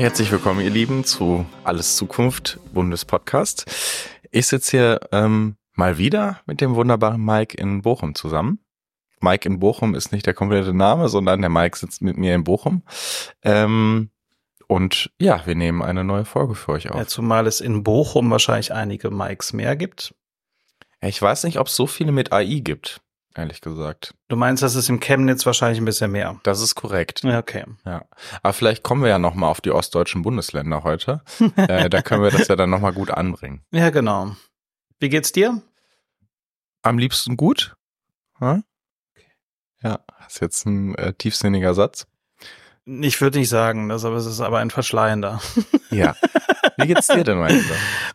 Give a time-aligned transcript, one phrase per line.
[0.00, 3.66] Herzlich willkommen, ihr Lieben, zu Alles Zukunft Bundespodcast.
[4.30, 8.60] Ich sitze hier ähm, mal wieder mit dem wunderbaren Mike in Bochum zusammen.
[9.20, 12.44] Mike in Bochum ist nicht der komplette Name, sondern der Mike sitzt mit mir in
[12.44, 12.82] Bochum.
[13.42, 14.08] Ähm,
[14.68, 16.96] und ja, wir nehmen eine neue Folge für euch auf.
[16.96, 20.14] Ja, zumal es in Bochum wahrscheinlich einige Mikes mehr gibt.
[21.02, 23.02] Ich weiß nicht, ob es so viele mit AI gibt
[23.34, 24.14] ehrlich gesagt.
[24.28, 26.40] Du meinst, das ist im Chemnitz wahrscheinlich ein bisschen mehr?
[26.42, 27.22] Das ist korrekt.
[27.22, 27.64] Ja, okay.
[27.84, 28.04] Ja,
[28.42, 31.22] aber vielleicht kommen wir ja noch mal auf die ostdeutschen Bundesländer heute.
[31.56, 33.64] äh, da können wir das ja dann noch mal gut anbringen.
[33.72, 34.36] Ja, genau.
[34.98, 35.62] Wie geht's dir?
[36.82, 37.76] Am liebsten gut.
[38.38, 38.64] Hm?
[39.82, 42.06] Ja, ist jetzt ein äh, tiefsinniger Satz.
[42.86, 45.40] Ich würde nicht sagen, das, aber es ist aber ein verschleiender.
[45.92, 46.14] Ja.
[46.76, 47.64] Wie geht's dir denn, mein?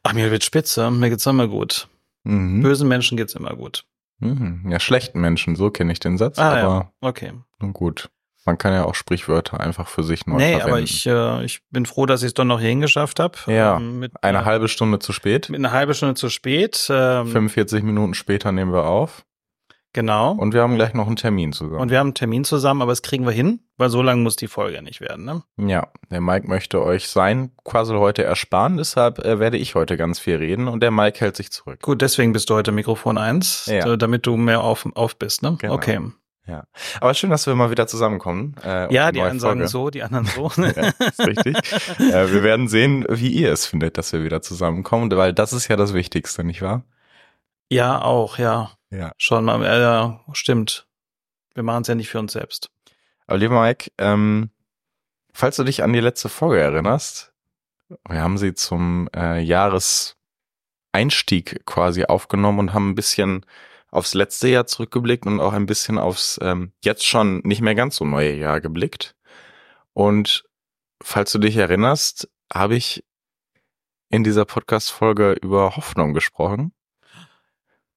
[0.04, 0.90] Ach, mir wird spitze.
[0.90, 1.90] Mir geht's immer gut.
[2.24, 2.62] Mhm.
[2.62, 3.84] Bösen Menschen geht's immer gut.
[4.20, 4.70] Mhm.
[4.70, 6.40] Ja, schlechten Menschen, so kenne ich den Satz.
[6.40, 6.92] Ah, aber ja.
[7.02, 7.34] okay.
[7.60, 8.10] Nun gut.
[8.46, 10.70] Man kann ja auch Sprichwörter einfach für sich neu nee, verwenden.
[10.70, 13.38] aber ich, äh, ich bin froh, dass ich es doch noch hierhin geschafft habe.
[13.48, 15.50] Ja, ähm, mit, eine äh, halbe Stunde zu spät.
[15.50, 16.88] Mit einer halbe Stunde zu spät.
[16.92, 19.26] Ähm, 45 Minuten später nehmen wir auf.
[19.96, 20.34] Genau.
[20.34, 21.80] Und wir haben gleich noch einen Termin zusammen.
[21.80, 24.36] Und wir haben einen Termin zusammen, aber es kriegen wir hin, weil so lang muss
[24.36, 25.44] die Folge nicht werden, ne?
[25.56, 30.20] Ja, der Mike möchte euch sein Quassel heute ersparen, deshalb äh, werde ich heute ganz
[30.20, 31.82] viel reden und der Mike hält sich zurück.
[31.82, 33.96] Gut, deswegen bist du heute Mikrofon eins, ja.
[33.96, 35.56] damit du mehr auf, auf bist, ne?
[35.62, 35.76] Genau.
[35.76, 36.02] Okay.
[36.46, 36.66] Ja,
[37.00, 38.58] aber schön, dass wir mal wieder zusammenkommen.
[38.66, 39.60] Äh, ja, die einen Folge.
[39.60, 40.52] sagen so, die anderen so.
[40.58, 41.56] ja, ist richtig.
[42.00, 45.70] äh, wir werden sehen, wie ihr es findet, dass wir wieder zusammenkommen, weil das ist
[45.70, 46.84] ja das Wichtigste, nicht wahr?
[47.70, 48.72] Ja, auch, ja.
[48.92, 49.12] Ja.
[49.18, 50.88] Schon mal, äh, ja, stimmt.
[51.54, 52.70] Wir machen es ja nicht für uns selbst.
[53.28, 54.50] Aber lieber Mike, ähm,
[55.34, 57.34] falls du dich an die letzte Folge erinnerst,
[58.08, 63.46] wir haben sie zum äh, Jahreseinstieg quasi aufgenommen und haben ein bisschen
[63.92, 67.96] aufs letzte Jahr zurückgeblickt und auch ein bisschen aufs ähm, jetzt schon nicht mehr ganz
[67.96, 69.16] so neue Jahr geblickt.
[69.94, 70.44] Und
[71.02, 73.06] falls du dich erinnerst, habe ich
[74.10, 76.75] in dieser Podcast-Folge über Hoffnung gesprochen.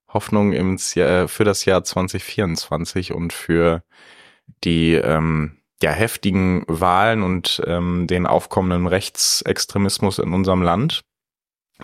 [0.09, 3.83] Hoffnung ins Jahr, für das Jahr 2024 und für
[4.63, 11.01] die ähm, ja, heftigen Wahlen und ähm, den aufkommenden Rechtsextremismus in unserem Land,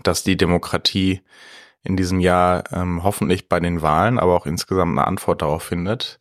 [0.04, 1.22] dass die Demokratie
[1.84, 6.20] in diesem Jahr ähm, hoffentlich bei den Wahlen, aber auch insgesamt eine Antwort darauf findet.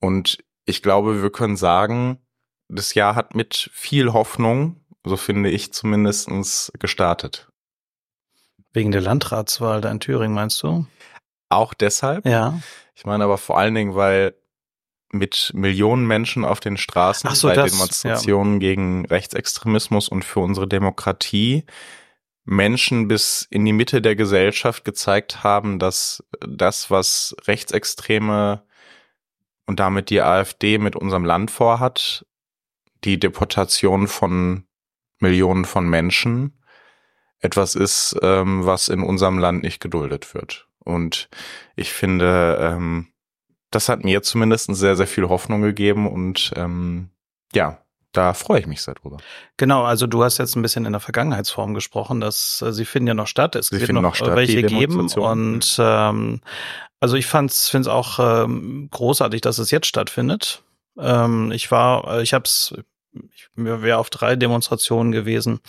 [0.00, 2.18] Und ich glaube, wir können sagen,
[2.68, 7.48] das Jahr hat mit viel Hoffnung, so finde ich zumindestens gestartet.
[8.72, 10.86] Wegen der Landratswahl da in Thüringen, meinst du?
[11.52, 12.26] Auch deshalb.
[12.26, 12.60] Ja.
[12.94, 14.34] Ich meine aber vor allen Dingen, weil
[15.10, 18.58] mit Millionen Menschen auf den Straßen so, bei das, Demonstrationen ja.
[18.60, 21.64] gegen Rechtsextremismus und für unsere Demokratie
[22.44, 28.62] Menschen bis in die Mitte der Gesellschaft gezeigt haben, dass das, was Rechtsextreme
[29.66, 32.26] und damit die AfD mit unserem Land vorhat,
[33.04, 34.64] die Deportation von
[35.18, 36.58] Millionen von Menschen,
[37.38, 40.68] etwas ist, ähm, was in unserem Land nicht geduldet wird.
[40.84, 41.28] Und
[41.76, 43.08] ich finde, ähm,
[43.70, 47.10] das hat mir zumindest sehr, sehr viel Hoffnung gegeben und ähm,
[47.54, 47.78] ja,
[48.12, 49.16] da freue ich mich sehr drüber.
[49.56, 53.08] Genau, also du hast jetzt ein bisschen in der Vergangenheitsform gesprochen, dass äh, sie finden
[53.08, 53.56] ja noch statt.
[53.56, 56.40] Es sie wird noch, noch statt, welche geben und ähm,
[57.00, 60.62] also ich fand's finde es auch ähm, großartig, dass es jetzt stattfindet.
[60.98, 62.74] Ähm, ich war, äh, ich habe es
[63.14, 65.60] ich wäre auf drei Demonstrationen gewesen,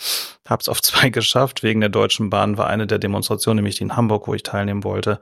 [0.46, 1.62] habe es auf zwei geschafft.
[1.62, 4.84] Wegen der Deutschen Bahn war eine der Demonstrationen, nämlich die in Hamburg, wo ich teilnehmen
[4.84, 5.20] wollte,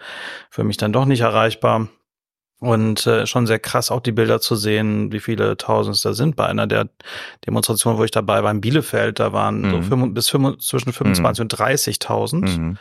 [0.50, 1.88] für mich dann doch nicht erreichbar.
[2.58, 6.12] Und äh, schon sehr krass auch die Bilder zu sehen, wie viele Tausend es da
[6.12, 6.36] sind.
[6.36, 6.88] Bei einer der
[7.44, 9.70] Demonstrationen, wo ich dabei war in Bielefeld, da waren mhm.
[9.70, 11.44] so fünf, bis fünf, zwischen 25 mhm.
[11.44, 12.36] und 30.000.
[12.36, 12.78] Mhm.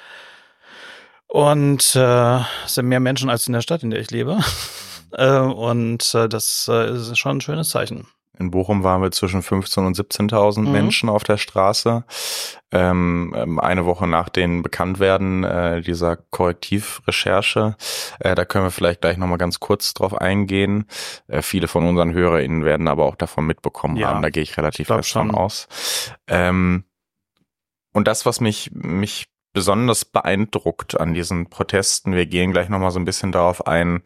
[1.25, 4.37] Und äh, sind mehr Menschen als in der Stadt, in der ich lebe.
[5.13, 8.05] äh, und äh, das äh, ist schon ein schönes Zeichen.
[8.41, 10.71] In Bochum waren wir zwischen 15.000 und 17.000 mhm.
[10.71, 12.03] Menschen auf der Straße.
[12.71, 17.75] Ähm, ähm, eine Woche nach den Bekanntwerden äh, dieser Korrektivrecherche.
[18.19, 20.85] Äh, da können wir vielleicht gleich nochmal ganz kurz drauf eingehen.
[21.27, 24.23] Äh, viele von unseren HörerInnen werden aber auch davon mitbekommen ja, haben.
[24.23, 25.67] Da gehe ich relativ fest von aus.
[26.27, 26.85] Ähm,
[27.93, 32.99] und das, was mich, mich besonders beeindruckt an diesen Protesten, wir gehen gleich nochmal so
[32.99, 34.01] ein bisschen darauf ein,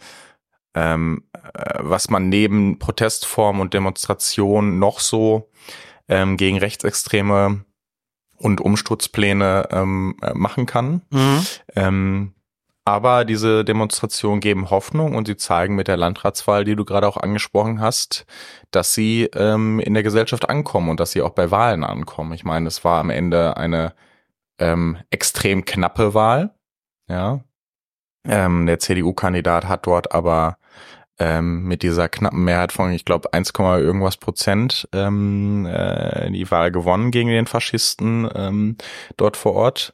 [0.76, 5.50] ähm, äh, was man neben Protestformen und Demonstrationen noch so
[6.08, 7.66] ähm, gegen Rechtsextreme
[8.38, 11.02] und Umsturzpläne ähm, äh, machen kann.
[11.10, 11.48] Mhm.
[11.76, 12.32] Ähm,
[12.88, 17.18] aber diese Demonstrationen geben Hoffnung und sie zeigen mit der Landratswahl, die du gerade auch
[17.18, 18.28] angesprochen hast,
[18.70, 22.34] dass sie ähm, in der Gesellschaft ankommen und dass sie auch bei Wahlen ankommen.
[22.34, 23.96] Ich meine, es war am Ende eine
[24.60, 26.54] ähm, extrem knappe Wahl.
[27.10, 27.40] Ja,
[28.28, 30.58] ähm, der CDU-Kandidat hat dort aber
[31.20, 36.72] ähm, mit dieser knappen Mehrheit von, ich glaube, 1, irgendwas Prozent ähm, äh, die Wahl
[36.72, 38.78] gewonnen gegen den Faschisten ähm,
[39.18, 39.94] dort vor Ort.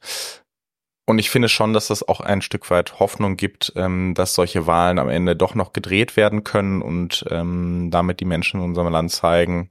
[1.05, 4.65] Und ich finde schon, dass das auch ein Stück weit Hoffnung gibt, ähm, dass solche
[4.65, 8.91] Wahlen am Ende doch noch gedreht werden können und ähm, damit die Menschen in unserem
[8.91, 9.69] Land zeigen,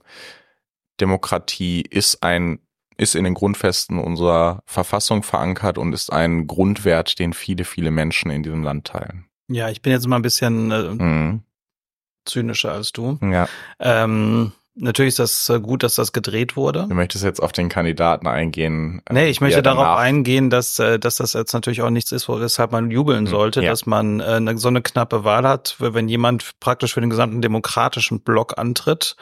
[0.99, 2.59] Demokratie ist ein
[2.97, 8.29] ist in den Grundfesten unserer Verfassung verankert und ist ein Grundwert, den viele, viele Menschen
[8.29, 9.30] in diesem Land teilen.
[9.51, 11.43] Ja, ich bin jetzt mal ein bisschen äh, mhm.
[12.25, 13.19] zynischer als du.
[13.21, 13.47] Ja.
[13.79, 16.85] Ähm, Natürlich ist das äh, gut, dass das gedreht wurde.
[16.87, 19.01] Du möchtest jetzt auf den Kandidaten eingehen.
[19.11, 22.71] Nee, ich möchte darauf eingehen, dass, äh, dass das jetzt natürlich auch nichts ist, weshalb
[22.71, 23.69] man jubeln hm, sollte, ja.
[23.69, 28.21] dass man äh, so eine knappe Wahl hat, wenn jemand praktisch für den gesamten demokratischen
[28.21, 29.17] Block antritt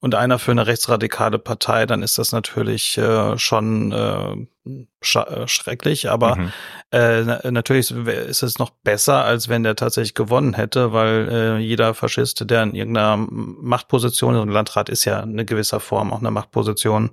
[0.00, 3.00] und einer für eine rechtsradikale Partei, dann ist das natürlich
[3.36, 4.48] schon
[5.00, 6.52] schrecklich, aber mhm.
[6.90, 11.94] äh, natürlich ist es noch besser, als wenn der tatsächlich gewonnen hätte, weil äh, jeder
[11.94, 16.30] Faschist, der in irgendeiner Machtposition ist, und Landrat ist ja in gewisser Form auch eine
[16.30, 17.10] Machtposition,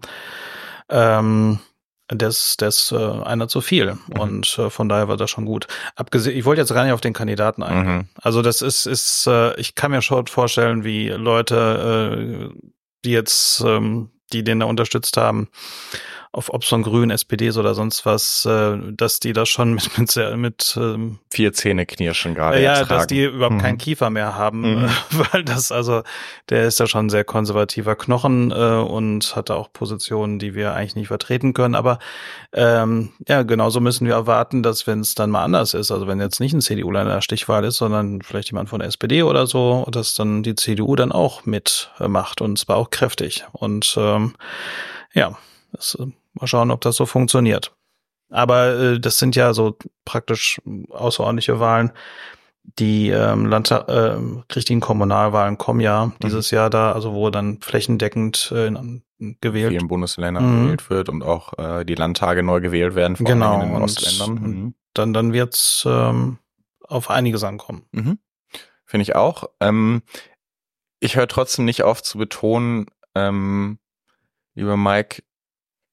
[0.90, 1.60] ähm,
[2.08, 3.94] das, das äh, einer zu viel.
[3.94, 4.20] Mhm.
[4.20, 5.68] Und äh, von daher war das schon gut.
[5.96, 7.98] Abgesehen, ich wollte jetzt gar nicht auf den Kandidaten eingehen.
[7.98, 8.08] Mhm.
[8.22, 12.70] Also das ist, ist, äh, ich kann mir schon vorstellen, wie Leute, äh,
[13.04, 15.50] die jetzt, ähm, die den da unterstützt haben,
[16.36, 19.98] auf ob so ein Grün, SPD oder sonst was, äh, dass die das schon mit
[19.98, 22.58] mit, sehr, mit ähm, vier Zähne knirschen gerade.
[22.58, 22.90] Äh, ja, ertragen.
[22.90, 23.62] dass die überhaupt mhm.
[23.62, 24.90] keinen Kiefer mehr haben, mhm.
[25.32, 26.04] weil das also
[26.50, 30.74] der ist ja schon sehr konservativer Knochen äh, und hat da auch Positionen, die wir
[30.74, 31.76] eigentlich nicht vertreten können.
[31.76, 32.00] Aber
[32.52, 36.20] ähm, ja, genauso müssen wir erwarten, dass wenn es dann mal anders ist, also wenn
[36.20, 39.48] jetzt nicht ein CDU in der Stichwahl ist, sondern vielleicht jemand von der SPD oder
[39.48, 44.34] so, dass dann die CDU dann auch mitmacht und zwar auch kräftig und ähm,
[45.14, 45.38] ja,
[45.72, 46.08] das äh,
[46.40, 47.76] Mal schauen, ob das so funktioniert.
[48.30, 51.92] Aber äh, das sind ja so praktisch außerordentliche Wahlen.
[52.80, 54.18] Die ähm, Landtag, äh,
[54.56, 56.14] richtigen Kommunalwahlen kommen ja mhm.
[56.24, 58.72] dieses Jahr da, also wo dann flächendeckend äh,
[59.40, 59.72] gewählt.
[59.72, 60.64] In vielen Bundesländern mhm.
[60.64, 63.82] gewählt wird und auch äh, die Landtage neu gewählt werden, vor genau, allem in den
[63.84, 64.34] Ostländern.
[64.34, 64.74] Mhm.
[64.94, 66.40] Dann, dann wird's ähm,
[66.82, 67.86] auf einiges ankommen.
[67.92, 68.18] Mhm.
[68.86, 69.46] Finde ich auch.
[69.60, 70.02] Ähm,
[71.00, 73.78] ich höre trotzdem nicht auf zu betonen, ähm,
[74.56, 75.22] lieber Mike,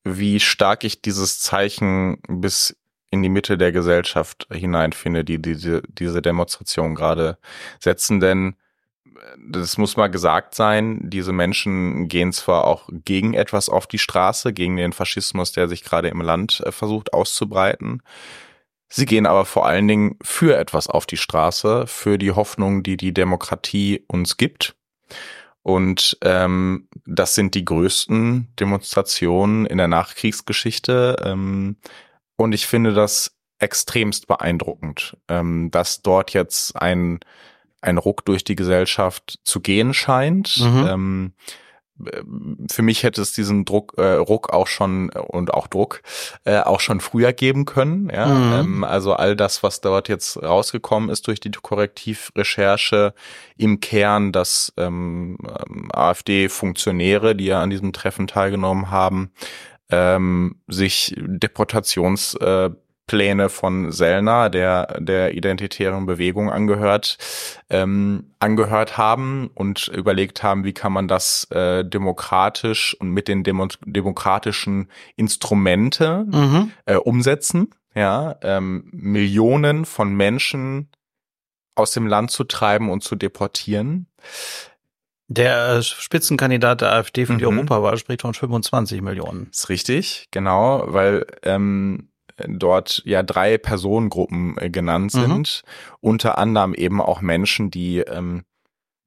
[0.04, 2.76] wie stark ich dieses Zeichen bis
[3.10, 7.38] in die Mitte der Gesellschaft hinein finde, die diese, diese Demonstration gerade
[7.78, 8.20] setzen.
[8.20, 8.56] Denn
[9.38, 14.52] das muss mal gesagt sein, diese Menschen gehen zwar auch gegen etwas auf die Straße,
[14.52, 18.02] gegen den Faschismus, der sich gerade im Land äh, versucht auszubreiten.
[18.88, 22.96] Sie gehen aber vor allen Dingen für etwas auf die Straße, für die Hoffnung, die
[22.96, 24.75] die Demokratie uns gibt.
[25.62, 31.17] Und ähm, das sind die größten Demonstrationen in der Nachkriegsgeschichte.
[31.25, 31.76] Ähm,
[32.37, 37.20] und ich finde das extremst beeindruckend, ähm, dass dort jetzt ein,
[37.81, 40.59] ein Ruck durch die Gesellschaft zu gehen scheint.
[40.59, 40.87] Mhm.
[40.88, 41.32] Ähm,
[42.71, 46.03] für mich hätte es diesen Druck, äh, Ruck auch schon und auch Druck
[46.44, 48.11] äh, auch schon früher geben können.
[48.11, 48.27] Ja?
[48.27, 48.53] Mhm.
[48.53, 53.15] Ähm, also all das, was dort jetzt rausgekommen ist durch die Korrektivrecherche
[53.56, 59.32] im Kern, dass ähm, ähm AfD-Funktionäre, die ja an diesem Treffen teilgenommen haben,
[59.91, 62.70] ähm, sich Deportations äh,
[63.06, 67.19] Pläne von Sellner, der der identitären Bewegung angehört,
[67.69, 73.44] ähm, angehört haben und überlegt haben, wie kann man das äh, demokratisch und mit den
[73.44, 76.73] Demo demokratischen Instrumente mhm.
[76.87, 77.71] äh, umsetzen.
[77.94, 80.89] Ja, ähm, Millionen von Menschen
[81.75, 84.06] aus dem Land zu treiben und zu deportieren.
[85.29, 87.59] Der äh, Spitzenkandidat der AfD für die mhm.
[87.59, 89.49] Europawahl spricht von 25 Millionen.
[89.51, 95.20] Ist richtig, genau, weil ähm, dort ja drei Personengruppen äh, genannt mhm.
[95.20, 95.96] sind, mhm.
[96.01, 98.44] unter anderem eben auch Menschen, die ähm,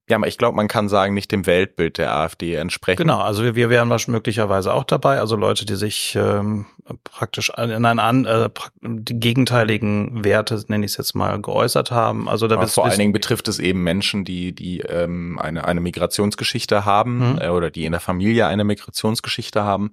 [0.07, 2.97] ja, ich glaube, man kann sagen, nicht dem Weltbild der AfD entsprechen.
[2.97, 6.67] Genau, also wir, wir wären möglicherweise auch dabei, also Leute, die sich ähm,
[7.03, 8.49] praktisch in einen äh,
[8.81, 12.29] die gegenteiligen Werte, nenne ich es jetzt mal, geäußert haben.
[12.29, 16.85] Also da vor allen Dingen betrifft es eben Menschen, die die ähm, eine eine Migrationsgeschichte
[16.85, 17.41] haben mhm.
[17.41, 19.91] äh, oder die in der Familie eine Migrationsgeschichte haben.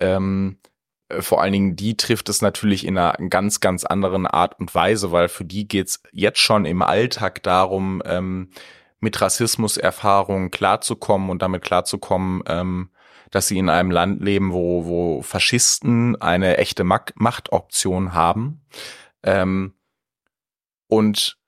[0.00, 0.71] Ähm, äh,
[1.20, 5.12] vor allen Dingen die trifft es natürlich in einer ganz, ganz anderen Art und Weise,
[5.12, 8.50] weil für die geht's jetzt schon im Alltag darum, ähm,
[9.00, 12.90] mit Rassismuserfahrungen klarzukommen und damit klarzukommen, ähm,
[13.30, 18.60] dass sie in einem Land leben, wo, wo Faschisten eine echte Machtoption haben.
[19.22, 19.74] Ähm,
[20.86, 21.38] und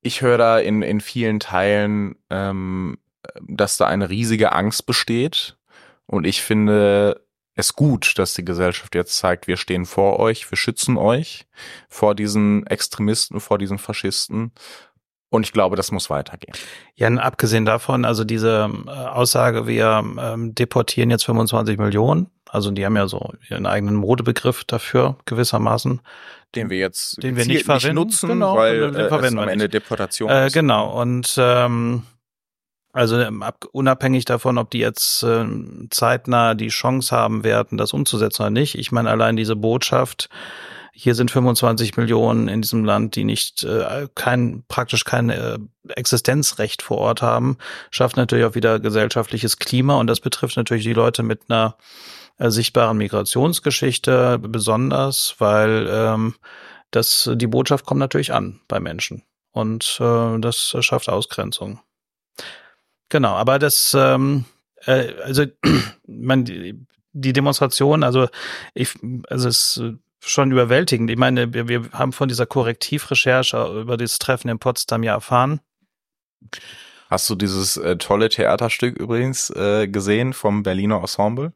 [0.00, 2.98] ich höre da in, in vielen Teilen, ähm,
[3.40, 5.56] dass da eine riesige Angst besteht.
[6.06, 7.24] Und ich finde,
[7.54, 11.46] es gut, dass die Gesellschaft jetzt zeigt, wir stehen vor euch, wir schützen euch
[11.88, 14.52] vor diesen Extremisten, vor diesen Faschisten.
[15.30, 16.54] Und ich glaube, das muss weitergehen.
[16.94, 22.86] Ja, abgesehen davon, also diese äh, Aussage, wir ähm, deportieren jetzt 25 Millionen, also die
[22.86, 26.00] haben ja so ihren eigenen Modebegriff dafür gewissermaßen.
[26.54, 29.48] Den wir jetzt den wir nicht, verwenden, nicht nutzen, genau, weil den verwenden es am
[29.48, 30.50] Ende Deportation äh.
[30.52, 32.04] Genau, und ähm,
[32.94, 35.44] also ähm, ab, unabhängig davon, ob die jetzt äh,
[35.90, 38.78] zeitnah die Chance haben werden, das umzusetzen oder nicht.
[38.78, 40.30] Ich meine, allein diese Botschaft,
[40.92, 45.58] hier sind 25 Millionen in diesem Land, die nicht äh, kein praktisch kein äh,
[45.88, 47.58] Existenzrecht vor Ort haben,
[47.90, 51.76] schafft natürlich auch wieder gesellschaftliches Klima und das betrifft natürlich die Leute mit einer
[52.38, 56.36] äh, sichtbaren Migrationsgeschichte besonders, weil ähm,
[56.92, 61.80] das die Botschaft kommt natürlich an bei Menschen und äh, das schafft Ausgrenzung.
[63.14, 64.44] Genau, aber das ähm,
[64.86, 65.44] äh, also
[66.08, 68.26] man die, die Demonstration, also
[68.74, 68.90] ich
[69.28, 69.80] also es
[70.18, 71.08] schon überwältigend.
[71.12, 75.60] Ich meine, wir, wir haben von dieser Korrektivrecherche über das Treffen in Potsdam ja erfahren.
[77.08, 81.52] Hast du dieses äh, tolle Theaterstück übrigens äh, gesehen vom Berliner Ensemble?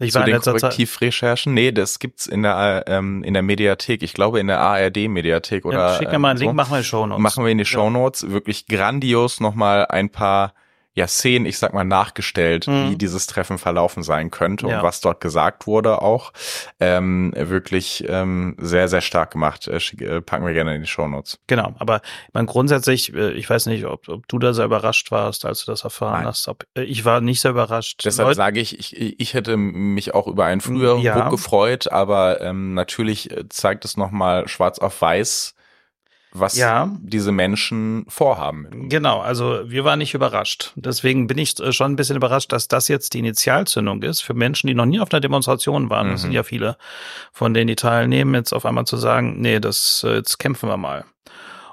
[0.00, 1.54] Ich war Zu den Korrektivrecherchen?
[1.54, 4.02] Nee, das gibt's in der ähm, in der Mediathek.
[4.02, 5.92] Ich glaube in der ARD Mediathek oder.
[5.92, 6.46] Ja, schick mir mal einen so.
[6.46, 7.22] Link, machen wir in die Show Notes.
[7.22, 8.22] Machen wir in die Show Notes.
[8.22, 8.30] Ja.
[8.30, 10.52] Wirklich grandios nochmal ein paar
[10.96, 12.90] ja, Szenen, ich sag mal, nachgestellt, mhm.
[12.90, 14.76] wie dieses Treffen verlaufen sein könnte ja.
[14.76, 16.32] und was dort gesagt wurde auch.
[16.78, 19.66] Ähm, wirklich ähm, sehr, sehr stark gemacht.
[19.66, 21.40] Äh, äh packen wir gerne in die Shownotes.
[21.48, 22.00] Genau, aber
[22.32, 25.72] man grundsätzlich, äh, ich weiß nicht, ob, ob du da sehr überrascht warst, als du
[25.72, 26.26] das erfahren Nein.
[26.26, 26.46] hast.
[26.46, 28.02] Ob, äh, ich war nicht sehr überrascht.
[28.04, 31.18] Deshalb Leute, sage ich, ich, ich hätte mich auch über einen früheren ja.
[31.18, 35.54] Book gefreut, aber ähm, natürlich zeigt es nochmal schwarz auf weiß,
[36.34, 36.90] was ja.
[37.00, 38.88] diese Menschen vorhaben.
[38.88, 40.72] Genau, also wir waren nicht überrascht.
[40.74, 44.34] Deswegen bin ich äh, schon ein bisschen überrascht, dass das jetzt die Initialzündung ist für
[44.34, 46.08] Menschen, die noch nie auf einer Demonstration waren.
[46.08, 46.12] Mhm.
[46.12, 46.36] Das sind mhm.
[46.36, 46.76] ja viele
[47.32, 50.76] von denen, die teilnehmen, jetzt auf einmal zu sagen, nee, das äh, jetzt kämpfen wir
[50.76, 51.04] mal.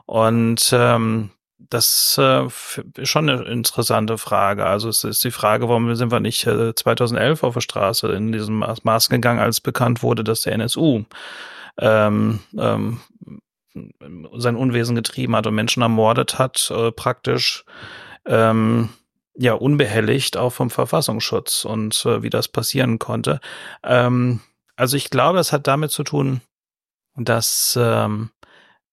[0.05, 4.65] Und ähm, das äh, ist schon eine interessante Frage.
[4.65, 8.31] Also es ist die Frage, warum sind wir nicht äh, 2011 auf der Straße in
[8.31, 11.05] diesem Maß gegangen, als bekannt wurde, dass der NSU
[11.79, 12.99] ähm, ähm,
[14.35, 17.65] sein Unwesen getrieben hat und Menschen ermordet hat, äh, praktisch
[18.25, 18.89] ähm,
[19.35, 23.39] ja unbehelligt auch vom Verfassungsschutz und äh, wie das passieren konnte.
[23.83, 24.41] Ähm,
[24.75, 26.41] also ich glaube, es hat damit zu tun,
[27.15, 28.31] dass ähm,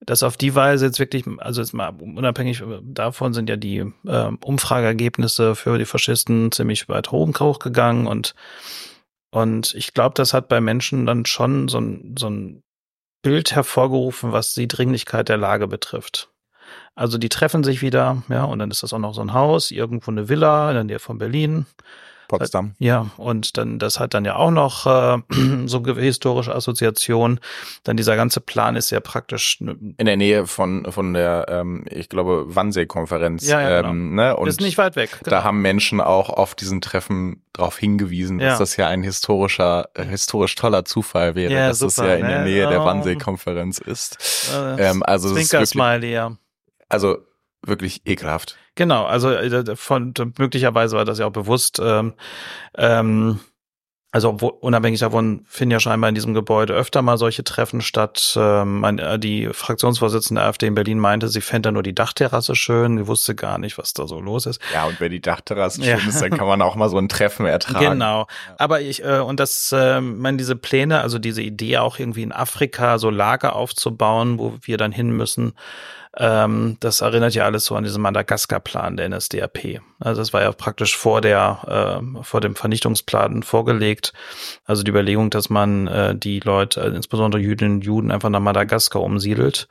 [0.01, 4.31] dass auf die Weise jetzt wirklich, also jetzt mal unabhängig davon sind ja die äh,
[4.45, 8.35] Umfrageergebnisse für die Faschisten ziemlich weit hochgegangen und
[9.31, 12.63] und ich glaube, das hat bei Menschen dann schon so ein, so ein
[13.23, 16.31] Bild hervorgerufen, was die Dringlichkeit der Lage betrifft.
[16.95, 19.71] Also die treffen sich wieder, ja, und dann ist das auch noch so ein Haus,
[19.71, 21.67] irgendwo eine Villa in der Nähe von Berlin.
[22.29, 22.75] Potsdam.
[22.79, 25.19] Ja, und dann, das hat dann ja auch noch äh,
[25.67, 27.41] so historische Assoziation.
[27.85, 32.09] Dann dieser ganze Plan ist ja praktisch in der Nähe von von der, ähm, ich
[32.09, 33.47] glaube, Wannsee-Konferenz.
[33.47, 33.91] Ja, ja, genau.
[33.91, 34.37] ähm, ne?
[34.37, 35.11] Und ist nicht weit weg.
[35.25, 35.37] Genau.
[35.37, 38.51] Da haben Menschen auch auf diesen Treffen darauf hingewiesen, ja.
[38.51, 42.15] dass das ja ein historischer, äh, historisch toller Zufall wäre, ja, dass super, es ja
[42.15, 42.45] in der ne?
[42.45, 44.51] Nähe der Wannsee-Konferenz ist.
[44.55, 46.37] Äh, ähm, also Zwinker-Smiley, ja.
[46.89, 47.19] Also
[47.63, 48.57] wirklich ekelhaft.
[48.79, 51.81] Genau, also äh, von möglicherweise war das ja auch bewusst.
[51.83, 52.15] Ähm,
[52.77, 53.41] ähm,
[54.13, 58.35] also unabhängig davon finden ja scheinbar in diesem Gebäude öfter mal solche Treffen statt.
[58.37, 62.99] Ähm, äh, die Fraktionsvorsitzende der AfD in Berlin meinte, sie fände nur die Dachterrasse schön.
[62.99, 64.63] Sie wusste gar nicht, was da so los ist.
[64.73, 65.99] Ja, und wenn die Dachterrasse ja.
[65.99, 67.95] schön ist, dann kann man auch mal so ein Treffen ertragen.
[67.95, 68.29] Genau.
[68.59, 72.31] Aber ich, äh, und das, äh, meine, diese Pläne, also diese Idee auch irgendwie in
[72.31, 75.55] Afrika so Lager aufzubauen, wo wir dann hin müssen,
[76.19, 79.81] ähm, das erinnert ja alles so an diesen Madagaskar-Plan der NSDAP.
[80.01, 84.13] Also das war ja praktisch vor der, äh, vor dem Vernichtungsplan vorgelegt.
[84.65, 88.41] Also die Überlegung, dass man äh, die Leute, äh, insbesondere Jüdinnen und Juden, einfach nach
[88.41, 89.69] Madagaskar umsiedelt.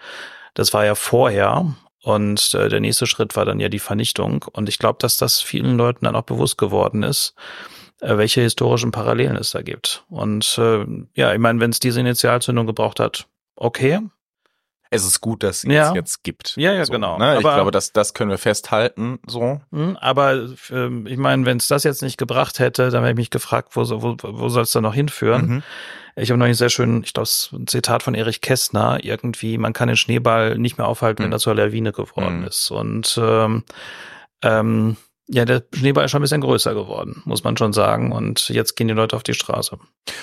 [0.54, 1.76] Das war ja vorher.
[2.02, 4.46] Und äh, der nächste Schritt war dann ja die Vernichtung.
[4.54, 7.36] Und ich glaube, dass das vielen Leuten dann auch bewusst geworden ist,
[8.00, 10.06] äh, welche historischen Parallelen es da gibt.
[10.08, 13.28] Und äh, ja, ich meine, wenn es diese Initialzündung gebraucht hat,
[13.58, 14.00] okay,
[14.90, 15.94] es ist gut, dass es ja.
[15.94, 16.56] jetzt gibt.
[16.58, 17.18] Ja, ja, so, genau.
[17.18, 17.36] Ne?
[17.36, 19.20] Ich glaube, das, das können wir festhalten.
[19.28, 19.60] So.
[19.72, 23.18] Hm, aber äh, ich meine, wenn es das jetzt nicht gebracht hätte, dann hätte ich
[23.18, 25.48] mich gefragt, wo, wo, wo soll es da noch hinführen?
[25.48, 25.64] Mhm.
[26.16, 29.74] Ich habe noch ein sehr schön, ich glaube, ein Zitat von Erich Kästner, irgendwie, man
[29.74, 31.26] kann den Schneeball nicht mehr aufhalten, mhm.
[31.26, 32.48] wenn er zur Lawine geworden mhm.
[32.48, 32.72] ist.
[32.72, 33.64] Und ähm,
[34.42, 34.98] ähm,
[35.30, 38.14] ja, der Schneeball ist schon ein bisschen größer geworden, muss man schon sagen.
[38.14, 39.78] Und jetzt gehen die Leute auf die Straße.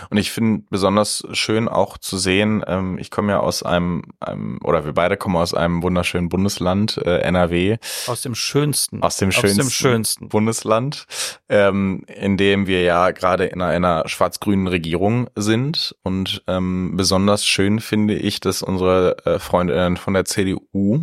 [0.09, 4.59] Und ich finde besonders schön auch zu sehen, ähm, ich komme ja aus einem, einem,
[4.65, 7.77] oder wir beide kommen aus einem wunderschönen Bundesland, äh, NRW.
[8.07, 9.03] Aus dem schönsten.
[9.03, 10.29] Aus dem schönsten, aus dem schönsten.
[10.31, 11.07] Bundesland,
[11.51, 15.95] ähm, in dem wir ja gerade in einer, schwarz-grünen Regierung sind.
[16.03, 21.01] Und ähm, besonders schön finde ich, dass unsere äh, Freundinnen von der CDU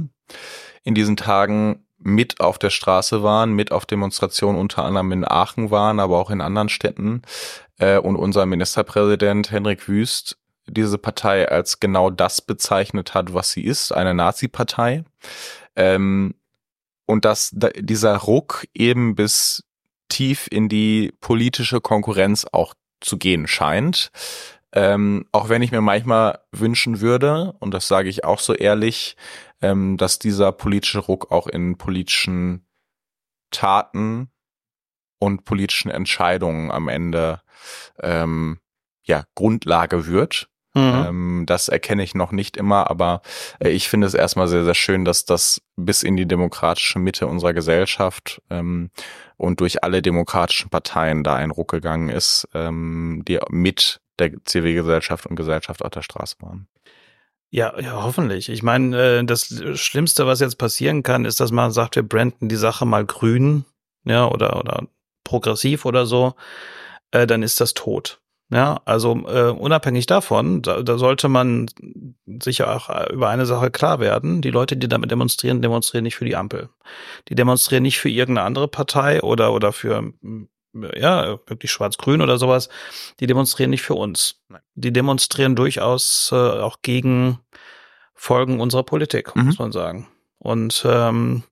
[0.84, 5.72] in diesen Tagen mit auf der Straße waren, mit auf Demonstrationen unter anderem in Aachen
[5.72, 7.22] waren, aber auch in anderen Städten.
[7.78, 13.64] Äh, und unser Ministerpräsident Henrik Wüst diese Partei als genau das bezeichnet hat, was sie
[13.64, 15.04] ist, eine Nazi-Partei.
[15.76, 16.36] Ähm,
[17.06, 19.64] und dass da, dieser Ruck eben bis
[20.08, 24.12] tief in die politische Konkurrenz auch zu gehen scheint.
[24.74, 29.18] Ähm, auch wenn ich mir manchmal wünschen würde, und das sage ich auch so ehrlich,
[29.62, 32.66] ähm, dass dieser politische Ruck auch in politischen
[33.52, 34.32] Taten
[35.20, 37.42] und politischen Entscheidungen am Ende
[38.02, 38.60] ähm,
[39.04, 40.48] ja Grundlage wird.
[40.74, 41.06] Mhm.
[41.06, 43.22] Ähm, das erkenne ich noch nicht immer, aber
[43.60, 47.28] äh, ich finde es erstmal sehr, sehr schön, dass das bis in die demokratische Mitte
[47.28, 48.90] unserer Gesellschaft ähm,
[49.36, 55.26] und durch alle demokratischen Parteien da ein Ruck gegangen ist, ähm, die mit der Zivilgesellschaft
[55.26, 56.68] und Gesellschaft auf der Straße waren.
[57.54, 58.48] Ja, ja, hoffentlich.
[58.48, 62.48] Ich meine, äh, das Schlimmste, was jetzt passieren kann, ist, dass man sagt, wir branden
[62.48, 63.66] die Sache mal grün,
[64.06, 64.88] ja, oder, oder
[65.26, 66.34] progressiv oder so,
[67.12, 68.22] äh, dann ist das tot.
[68.54, 71.68] Ja, also äh, unabhängig davon, da, da sollte man
[72.42, 74.42] sich auch äh, über eine Sache klar werden.
[74.42, 76.70] Die Leute, die damit demonstrieren, demonstrieren nicht für die Ampel.
[77.30, 80.14] Die demonstrieren nicht für irgendeine andere Partei oder, oder für
[80.74, 82.70] ja, wirklich schwarz-grün oder sowas.
[83.20, 84.42] Die demonstrieren nicht für uns.
[84.76, 87.40] Die demonstrieren durchaus äh, auch gegen
[88.14, 89.46] Folgen unserer Politik, mhm.
[89.46, 90.08] muss man sagen.
[90.38, 91.44] Und ähm,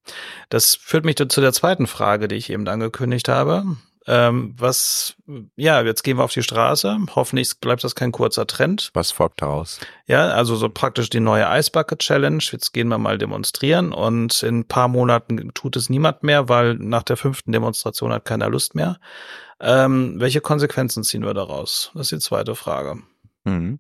[0.50, 3.78] das führt mich zu der zweiten Frage, die ich eben angekündigt habe.
[4.12, 5.16] Ähm, was,
[5.56, 6.98] ja, jetzt gehen wir auf die Straße.
[7.16, 8.90] Hoffentlich bleibt das kein kurzer Trend.
[8.96, 9.80] Was folgt daraus?
[10.08, 12.44] Ja, also so praktisch die neue Ice Bucket Challenge.
[12.52, 16.74] Jetzt gehen wir mal demonstrieren und in ein paar Monaten tut es niemand mehr, weil
[16.74, 19.00] nach der fünften Demonstration hat keiner Lust mehr.
[19.60, 21.92] Ähm, welche Konsequenzen ziehen wir daraus?
[21.94, 23.04] Das ist die zweite Frage.
[23.44, 23.80] Mhm.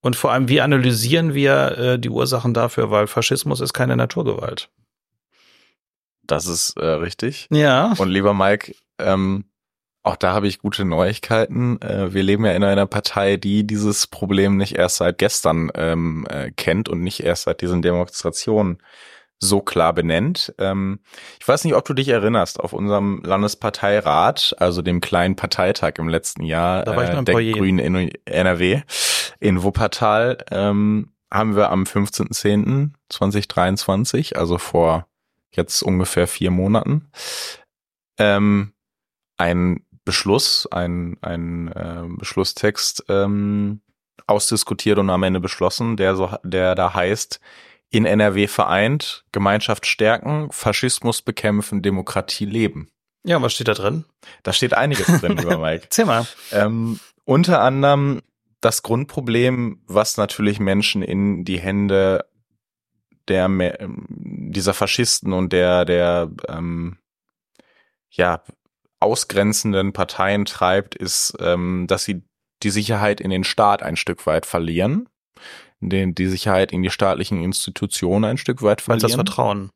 [0.00, 4.70] Und vor allem, wie analysieren wir äh, die Ursachen dafür, weil Faschismus ist keine Naturgewalt.
[6.22, 7.48] Das ist äh, richtig.
[7.50, 7.94] Ja.
[7.98, 9.44] Und lieber Mike, ähm,
[10.06, 11.82] auch da habe ich gute Neuigkeiten.
[11.82, 16.28] Äh, wir leben ja in einer Partei, die dieses Problem nicht erst seit gestern ähm,
[16.30, 18.78] äh, kennt und nicht erst seit diesen Demonstrationen
[19.38, 20.54] so klar benennt.
[20.58, 21.00] Ähm,
[21.40, 26.08] ich weiß nicht, ob du dich erinnerst, auf unserem Landesparteirat, also dem kleinen Parteitag im
[26.08, 28.80] letzten Jahr äh, der Grünen in NRW
[29.40, 35.08] in Wuppertal, ähm, haben wir am 15.10.2023, also vor
[35.50, 37.10] jetzt ungefähr vier Monaten,
[38.18, 38.72] ähm,
[39.36, 43.82] ein Beschluss, ein, ein äh, Beschlusstext ähm,
[44.26, 47.40] ausdiskutiert und am Ende beschlossen, der so, der da heißt,
[47.90, 52.88] in NRW vereint, Gemeinschaft stärken, Faschismus bekämpfen, Demokratie leben.
[53.24, 54.04] Ja, was steht da drin?
[54.42, 55.88] Da steht einiges drin, lieber Mike.
[56.06, 56.26] Mal.
[56.52, 58.22] Ähm, unter anderem
[58.60, 62.24] das Grundproblem, was natürlich Menschen in die Hände
[63.28, 63.50] der
[63.88, 66.98] dieser Faschisten und der der ähm,
[68.10, 68.42] ja
[69.00, 72.22] ausgrenzenden Parteien treibt, ist, ähm, dass sie
[72.62, 75.08] die Sicherheit in den Staat ein Stück weit verlieren,
[75.80, 79.02] den, die Sicherheit in die staatlichen Institutionen ein Stück weit verlieren.
[79.02, 79.70] das Vertrauen.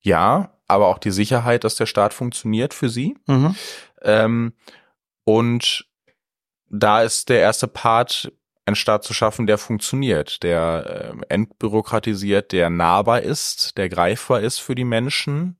[0.00, 3.16] Ja, aber auch die Sicherheit, dass der Staat funktioniert für sie.
[3.26, 3.56] Mhm.
[4.02, 4.52] Ähm,
[5.24, 5.86] und
[6.70, 8.32] da ist der erste Part,
[8.68, 14.58] einen Staat zu schaffen, der funktioniert, der äh, entbürokratisiert, der nahbar ist, der greifbar ist
[14.58, 15.56] für die Menschen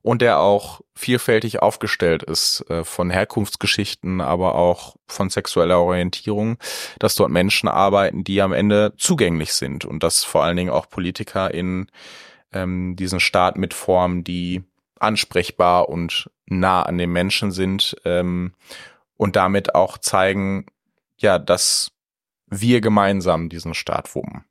[0.00, 6.56] und der auch vielfältig aufgestellt ist äh, von Herkunftsgeschichten, aber auch von sexueller Orientierung,
[6.98, 10.88] dass dort Menschen arbeiten, die am Ende zugänglich sind und dass vor allen Dingen auch
[10.88, 11.88] Politiker in
[12.52, 14.62] ähm, diesen Staat mitformen, die
[15.00, 18.54] ansprechbar und nah an den Menschen sind ähm,
[19.16, 20.66] und damit auch zeigen,
[21.16, 21.92] ja, dass
[22.60, 24.44] wir gemeinsam diesen Staat wummen.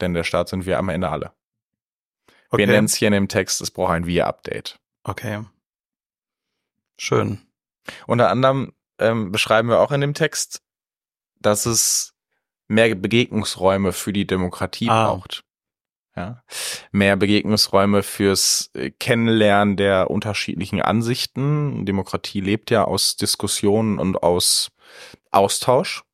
[0.00, 1.32] Denn der Staat sind wir am Ende alle.
[2.48, 2.58] Okay.
[2.58, 4.78] Wir nennen es hier in dem Text, es braucht ein Wir-Update.
[5.02, 5.44] Okay.
[6.96, 7.40] Schön.
[8.06, 10.62] Unter anderem ähm, beschreiben wir auch in dem Text,
[11.40, 12.14] dass es
[12.66, 15.08] mehr Begegnungsräume für die Demokratie ah.
[15.08, 15.44] braucht.
[16.16, 16.44] Ja,
[16.92, 21.84] mehr Begegnungsräume fürs äh, Kennenlernen der unterschiedlichen Ansichten.
[21.86, 24.70] Demokratie lebt ja aus Diskussionen und aus
[25.32, 26.04] Austausch.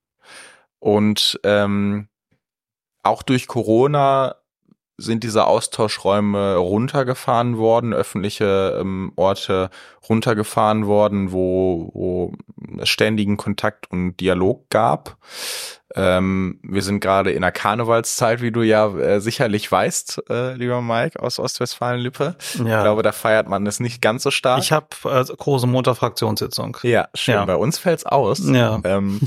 [0.80, 2.08] Und ähm,
[3.02, 4.36] auch durch Corona
[5.00, 9.70] sind diese Austauschräume runtergefahren worden, öffentliche ähm, Orte
[10.08, 12.32] runtergefahren worden, wo, wo
[12.78, 15.16] es ständigen Kontakt und Dialog gab.
[15.96, 20.80] Ähm, wir sind gerade in der Karnevalszeit, wie du ja äh, sicherlich weißt, äh, lieber
[20.80, 22.36] Mike aus Ostwestfalen-Lippe.
[22.58, 22.78] Ja.
[22.78, 24.60] Ich glaube, da feiert man es nicht ganz so stark.
[24.60, 26.76] Ich habe äh, große Montag-Fraktionssitzung.
[26.82, 27.34] Ja, schön.
[27.34, 27.44] Ja.
[27.44, 28.80] Bei uns fällt's aus, ja.
[28.84, 29.20] ähm,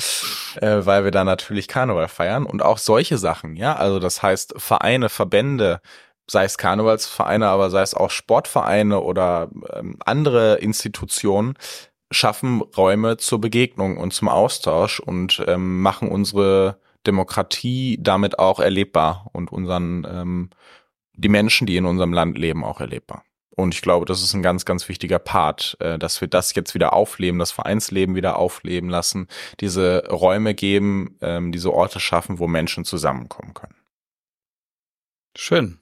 [0.56, 3.56] äh, weil wir da natürlich Karneval feiern und auch solche Sachen.
[3.56, 5.82] Ja, also das heißt Vereine, Verbände,
[6.28, 11.56] sei es Karnevalsvereine, aber sei es auch Sportvereine oder ähm, andere Institutionen,
[12.14, 19.30] schaffen Räume zur Begegnung und zum Austausch und ähm, machen unsere Demokratie damit auch erlebbar
[19.34, 20.50] und unseren ähm,
[21.16, 23.24] die Menschen, die in unserem Land leben, auch erlebbar.
[23.56, 26.74] Und ich glaube, das ist ein ganz, ganz wichtiger Part, äh, dass wir das jetzt
[26.74, 29.28] wieder aufleben, das Vereinsleben wieder aufleben lassen,
[29.60, 33.76] diese Räume geben, ähm, diese Orte schaffen, wo Menschen zusammenkommen können.
[35.36, 35.80] Schön.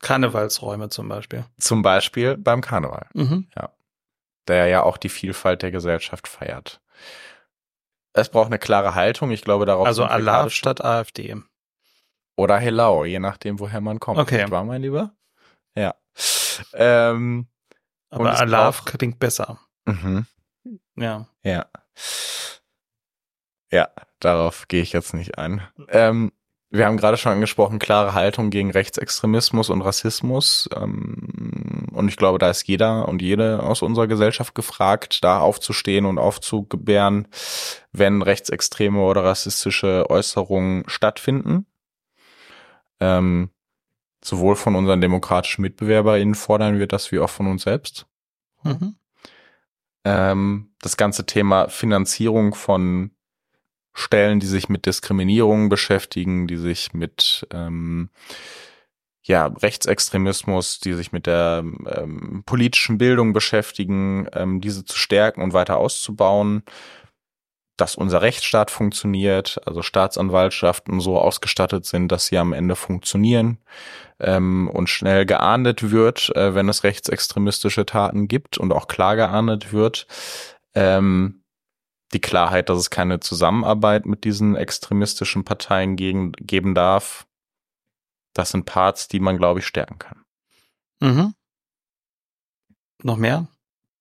[0.00, 1.44] Karnevalsräume zum Beispiel.
[1.58, 3.06] Zum Beispiel beim Karneval.
[3.14, 3.46] Mhm.
[3.54, 3.70] Ja.
[4.48, 6.80] Der ja auch die Vielfalt der Gesellschaft feiert.
[8.12, 9.30] Es braucht eine klare Haltung.
[9.30, 9.86] Ich glaube, darauf.
[9.86, 11.36] Also Allah statt AfD.
[12.36, 14.18] Oder Hello, je nachdem, woher man kommt.
[14.18, 14.50] Okay.
[14.50, 15.14] War mein Lieber?
[15.76, 15.94] Ja.
[16.74, 17.46] Ähm,
[18.10, 19.58] Aber Allah klingt besser.
[19.86, 20.26] Mhm.
[20.96, 21.26] Ja.
[21.42, 21.66] Ja.
[23.70, 23.88] Ja,
[24.20, 25.66] darauf gehe ich jetzt nicht ein.
[25.88, 26.32] Ähm,
[26.72, 30.70] wir haben gerade schon angesprochen, klare Haltung gegen Rechtsextremismus und Rassismus.
[30.74, 36.06] Ähm, und ich glaube, da ist jeder und jede aus unserer Gesellschaft gefragt, da aufzustehen
[36.06, 37.28] und aufzugebären,
[37.92, 41.66] wenn rechtsextreme oder rassistische Äußerungen stattfinden.
[43.00, 43.50] Ähm,
[44.24, 48.06] sowohl von unseren demokratischen MitbewerberInnen fordern wir das wie auch von uns selbst.
[48.62, 48.96] Mhm.
[50.04, 53.10] Ähm, das ganze Thema Finanzierung von
[53.94, 58.10] Stellen, die sich mit Diskriminierung beschäftigen, die sich mit ähm,
[59.24, 65.52] ja, Rechtsextremismus, die sich mit der ähm, politischen Bildung beschäftigen, ähm, diese zu stärken und
[65.52, 66.64] weiter auszubauen,
[67.76, 73.58] dass unser Rechtsstaat funktioniert, also Staatsanwaltschaften so ausgestattet sind, dass sie am Ende funktionieren
[74.20, 79.72] ähm, und schnell geahndet wird, äh, wenn es rechtsextremistische Taten gibt und auch klar geahndet
[79.72, 80.06] wird.
[80.74, 81.41] Ähm,
[82.12, 87.26] die Klarheit, dass es keine Zusammenarbeit mit diesen extremistischen Parteien gegen, geben darf.
[88.34, 90.24] Das sind Parts, die man, glaube ich, stärken kann.
[91.00, 91.34] Mhm.
[93.02, 93.48] Noch mehr?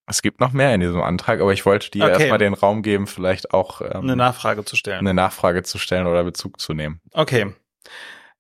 [0.06, 2.14] Es gibt noch mehr in diesem Antrag, aber ich wollte dir Okay.
[2.14, 5.00] erstmal den Raum geben, vielleicht auch ähm, Eine Nachfrage zu stellen.
[5.00, 7.00] eine Nachfrage zu stellen oder Bezug zu nehmen.
[7.14, 7.54] Okay.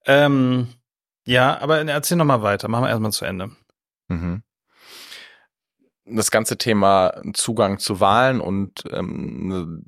[0.05, 0.67] Ähm,
[1.25, 2.67] ja, aber erzähl noch mal weiter.
[2.67, 3.51] Machen wir erstmal zu Ende.
[4.09, 4.43] Mhm.
[6.05, 9.85] Das ganze Thema Zugang zu Wahlen und ähm,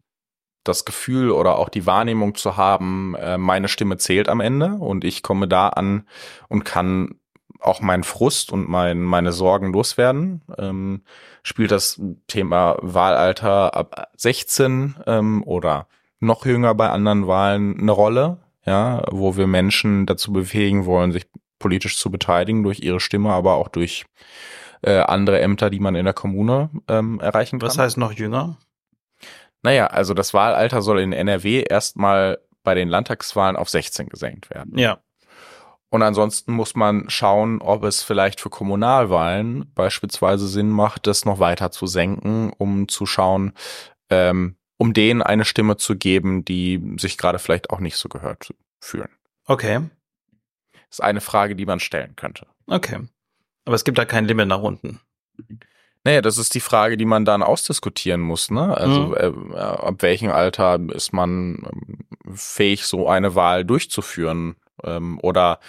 [0.64, 5.04] das Gefühl oder auch die Wahrnehmung zu haben, äh, meine Stimme zählt am Ende und
[5.04, 6.08] ich komme da an
[6.48, 7.16] und kann
[7.60, 11.04] auch meinen Frust und mein, meine Sorgen loswerden, ähm,
[11.44, 15.88] spielt das Thema Wahlalter ab 16 ähm, oder
[16.20, 21.26] noch jünger bei anderen Wahlen eine Rolle, ja, wo wir Menschen dazu befähigen wollen, sich
[21.60, 24.06] politisch zu beteiligen durch ihre Stimme, aber auch durch
[24.84, 27.70] äh, andere Ämter, die man in der Kommune ähm, erreichen kann.
[27.70, 28.58] Was heißt noch jünger?
[29.64, 34.78] Naja, also das Wahlalter soll in NRW erstmal bei den Landtagswahlen auf 16 gesenkt werden.
[34.78, 35.00] Ja.
[35.90, 41.40] Und ansonsten muss man schauen, ob es vielleicht für Kommunalwahlen beispielsweise Sinn macht, das noch
[41.40, 43.54] weiter zu senken, um zu schauen,
[44.10, 48.54] ähm, um denen eine Stimme zu geben, die sich gerade vielleicht auch nicht so gehört
[48.82, 49.10] fühlen.
[49.46, 49.82] Okay.
[50.72, 52.48] Das ist eine Frage, die man stellen könnte.
[52.66, 53.02] Okay.
[53.66, 55.00] Aber es gibt da kein Limit nach unten.
[56.06, 58.52] Naja, das ist die Frage, die man dann ausdiskutieren muss.
[58.52, 58.76] Ne?
[58.76, 59.54] Also Mhm.
[59.54, 62.00] äh, ab welchem Alter ist man ähm,
[62.36, 64.56] fähig, so eine Wahl durchzuführen?
[64.84, 65.60] Ähm, oder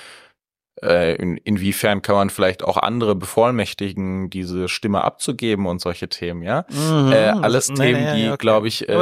[0.83, 6.43] äh, in, inwiefern kann man vielleicht auch andere bevollmächtigen, diese Stimme abzugeben und solche Themen,
[6.43, 6.65] ja?
[7.13, 7.75] Äh, alles Mhm.
[7.77, 8.37] Nee, Themen, nee, die, okay.
[8.39, 8.93] glaube ich, äh.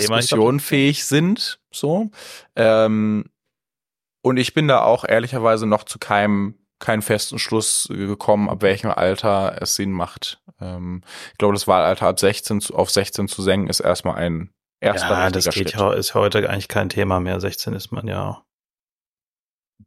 [0.00, 1.60] Ich glaub, diskussionfähig sind.
[1.70, 2.10] So.
[2.56, 3.26] Ähm,
[4.22, 8.90] und ich bin da auch ehrlicherweise noch zu keinem keinen festen Schluss gekommen, ab welchem
[8.90, 10.42] Alter es Sinn macht.
[10.60, 14.52] Ähm, ich glaube, das Wahlalter ab 16 zu, auf 16 zu senken ist erstmal ein
[14.80, 15.72] erster ja, das geht Schritt.
[15.74, 17.40] ja, ist heute eigentlich kein Thema mehr.
[17.40, 18.44] 16 ist man ja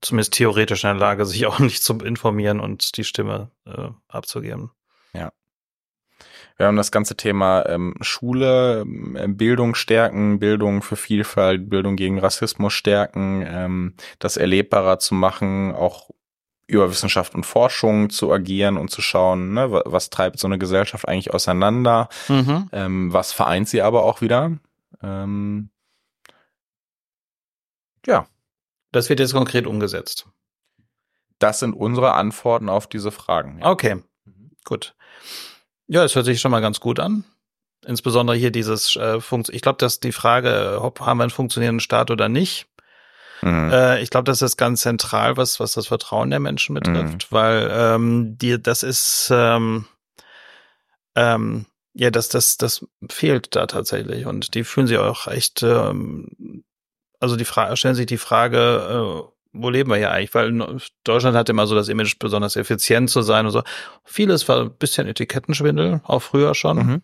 [0.01, 4.71] zumindest theoretisch in der Lage, sich auch nicht zu informieren und die Stimme äh, abzugeben.
[6.57, 12.17] Wir haben das ganze Thema ähm, Schule, ähm, Bildung stärken, Bildung für Vielfalt, Bildung gegen
[12.17, 16.11] Rassismus stärken, ähm, das erlebbarer zu machen, auch
[16.67, 20.57] über Wissenschaft und Forschung zu agieren und zu schauen, ne, wa- was treibt so eine
[20.57, 22.69] Gesellschaft eigentlich auseinander, Mhm.
[22.71, 24.57] ähm, was vereint sie aber auch wieder.
[25.03, 25.69] Ähm,
[28.05, 28.27] ja,
[28.91, 30.27] Das wird jetzt konkret umgesetzt.
[31.39, 33.59] das sind unsere Antworten auf diese Fragen.
[33.59, 33.69] Ja.
[33.69, 34.01] Okay,
[34.63, 34.95] gut.
[35.87, 37.25] Ja, es hört sich schon mal ganz gut an.
[37.85, 39.49] Insbesondere hier dieses äh, Funkt.
[39.49, 42.67] Ich glaube, dass die Frage, ob haben wir einen funktionierenden Staat oder nicht,
[43.41, 43.71] Mhm.
[43.71, 47.69] Äh, ich glaube, das ist ganz zentral, was, was das Vertrauen der Menschen betrifft, weil
[47.71, 49.85] ähm, die, das ist ähm,
[51.15, 56.63] ähm, ja, das, das, das fehlt da tatsächlich und die fühlen sich auch echt, ähm,
[57.19, 60.33] also die Frage, stellen sich die Frage, äh, wo leben wir hier eigentlich?
[60.33, 63.63] Weil Deutschland hat immer so das Image, besonders effizient zu sein und so.
[64.03, 66.77] Vieles war ein bisschen Etikettenschwindel, auch früher schon.
[66.77, 67.01] Mhm.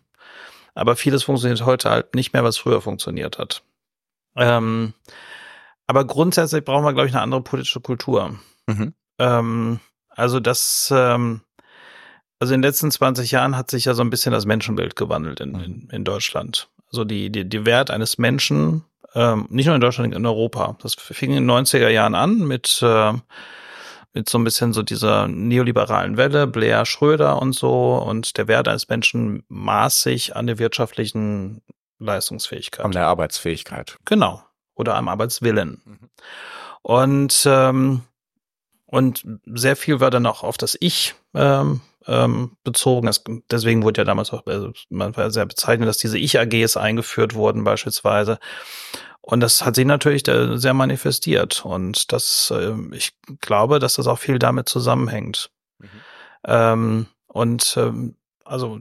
[0.74, 3.62] Aber vieles funktioniert heute halt nicht mehr, was früher funktioniert hat.
[4.36, 4.92] Ähm,
[5.92, 8.38] aber grundsätzlich brauchen wir, glaube ich, eine andere politische Kultur.
[8.66, 8.94] Mhm.
[9.18, 9.78] Ähm,
[10.08, 11.42] also das, ähm,
[12.38, 15.40] also in den letzten 20 Jahren hat sich ja so ein bisschen das Menschenbild gewandelt
[15.40, 16.70] in, in, in Deutschland.
[16.90, 20.78] Also die, die, die Wert eines Menschen, ähm, nicht nur in Deutschland, in Europa.
[20.80, 23.12] Das fing in den 90er Jahren an mit, äh,
[24.14, 27.96] mit so ein bisschen so dieser neoliberalen Welle, Blair, Schröder und so.
[27.96, 31.60] Und der Wert eines Menschen maß sich an der wirtschaftlichen
[31.98, 32.82] Leistungsfähigkeit.
[32.82, 33.98] An der Arbeitsfähigkeit.
[34.06, 34.42] Genau.
[34.74, 35.80] Oder am Arbeitswillen.
[35.84, 36.10] Mhm.
[36.82, 38.02] Und, ähm,
[38.86, 43.06] und sehr viel war dann auch auf das Ich ähm, ähm, bezogen.
[43.06, 47.34] Das, deswegen wurde ja damals auch, also man war sehr bezeichnet, dass diese Ich-AGs eingeführt
[47.34, 48.38] wurden beispielsweise.
[49.20, 51.64] Und das hat sich natürlich sehr manifestiert.
[51.64, 55.50] Und das, äh, ich glaube, dass das auch viel damit zusammenhängt.
[55.78, 55.88] Mhm.
[56.44, 58.80] Ähm, und ähm, also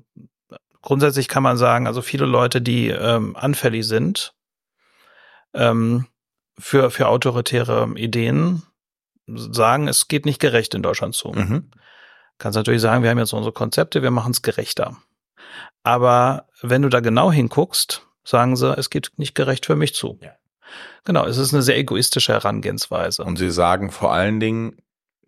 [0.82, 4.34] grundsätzlich kann man sagen, also viele Leute, die ähm, anfällig sind
[5.54, 6.08] ähm,
[6.58, 8.64] für, für autoritäre Ideen,
[9.28, 11.30] sagen, es geht nicht gerecht in Deutschland zu.
[11.30, 11.72] Mhm.
[12.38, 14.98] Kannst natürlich sagen, wir haben jetzt unsere Konzepte, wir machen es gerechter.
[15.84, 20.20] Aber wenn du da genau hinguckst, sagen sie, es geht nicht gerecht für mich zu.
[20.22, 20.32] Ja.
[21.04, 23.24] Genau, es ist eine sehr egoistische Herangehensweise.
[23.24, 24.78] Und sie sagen vor allen Dingen,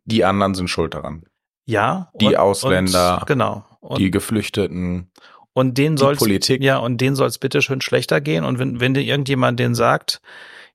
[0.05, 1.23] die anderen sind schuld daran.
[1.65, 2.11] Ja.
[2.15, 3.65] Die und, Ausländer, und, genau.
[3.79, 5.11] Und, die Geflüchteten.
[5.53, 6.63] Und denen soll Politik.
[6.63, 8.43] Ja, und denen soll es bitte schön schlechter gehen.
[8.43, 10.21] Und wenn, wenn dir irgendjemand den sagt,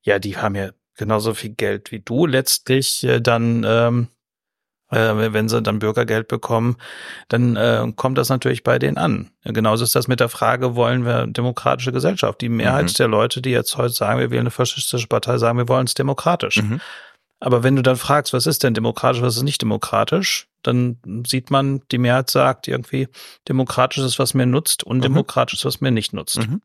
[0.01, 4.07] ja, die haben ja genauso viel Geld wie du letztlich, äh, dann ähm,
[4.91, 6.77] äh, wenn sie dann Bürgergeld bekommen,
[7.27, 9.29] dann äh, kommt das natürlich bei denen an.
[9.43, 12.41] Genauso ist das mit der Frage, wollen wir demokratische Gesellschaft?
[12.41, 12.93] Die Mehrheit mhm.
[12.93, 15.93] der Leute, die jetzt heute sagen, wir wählen eine faschistische Partei, sagen, wir wollen es
[15.93, 16.63] demokratisch.
[16.63, 16.81] Mhm.
[17.39, 21.51] Aber wenn du dann fragst, was ist denn demokratisch, was ist nicht demokratisch, dann sieht
[21.51, 23.07] man, die Mehrheit sagt irgendwie,
[23.47, 26.39] demokratisch ist, was mir nutzt, undemokratisch ist, was mir nicht nutzt.
[26.39, 26.61] Mhm.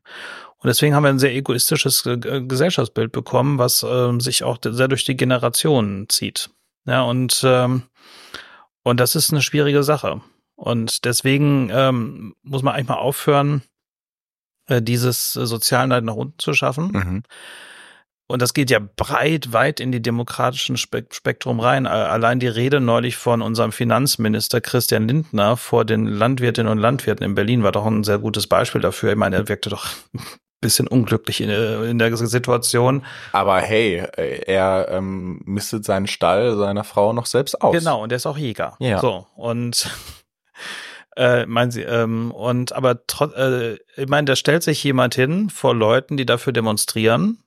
[0.57, 4.89] Und deswegen haben wir ein sehr egoistisches äh, Gesellschaftsbild bekommen, was äh, sich auch sehr
[4.89, 6.49] durch die Generationen zieht.
[6.85, 7.83] Ja, und ähm,
[8.83, 10.21] und das ist eine schwierige Sache.
[10.55, 13.63] Und deswegen ähm, muss man eigentlich mal aufhören,
[14.67, 16.91] äh, dieses Sozialneid nach unten zu schaffen.
[16.91, 17.23] Mhm.
[18.27, 21.85] Und das geht ja breit, weit in die demokratischen Spektrum rein.
[21.85, 27.35] Allein die Rede neulich von unserem Finanzminister Christian Lindner vor den Landwirtinnen und Landwirten in
[27.35, 29.11] Berlin war doch ein sehr gutes Beispiel dafür.
[29.11, 29.87] Ich meine, er wirkte doch
[30.61, 33.05] bisschen unglücklich in, in, der Situation.
[33.31, 37.75] Aber hey, er ähm, mistet seinen Stall seiner Frau noch selbst aus.
[37.75, 38.75] Genau, und er ist auch Jäger.
[38.79, 38.99] Ja.
[38.99, 39.87] So, und
[41.15, 45.51] äh, meinen Sie, ähm, und aber trotz, äh, ich meine, da stellt sich jemand hin
[45.51, 47.44] vor Leuten, die dafür demonstrieren,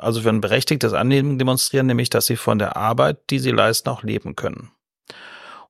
[0.00, 3.88] also für ein berechtigtes Anliegen demonstrieren, nämlich, dass sie von der Arbeit, die sie leisten,
[3.88, 4.70] auch leben können.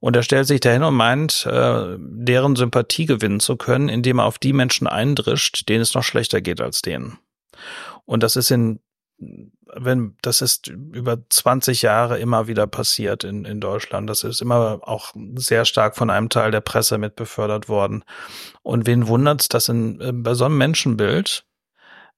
[0.00, 4.24] Und er stellt sich dahin und meint, äh, deren Sympathie gewinnen zu können, indem er
[4.24, 7.18] auf die Menschen eindrischt, denen es noch schlechter geht als denen.
[8.06, 8.80] Und das ist in,
[9.18, 14.08] wenn, das ist über 20 Jahre immer wieder passiert in, in Deutschland.
[14.08, 18.02] Das ist immer auch sehr stark von einem Teil der Presse mit befördert worden.
[18.62, 21.44] Und wen wundert's, dass in, äh, bei so einem Menschenbild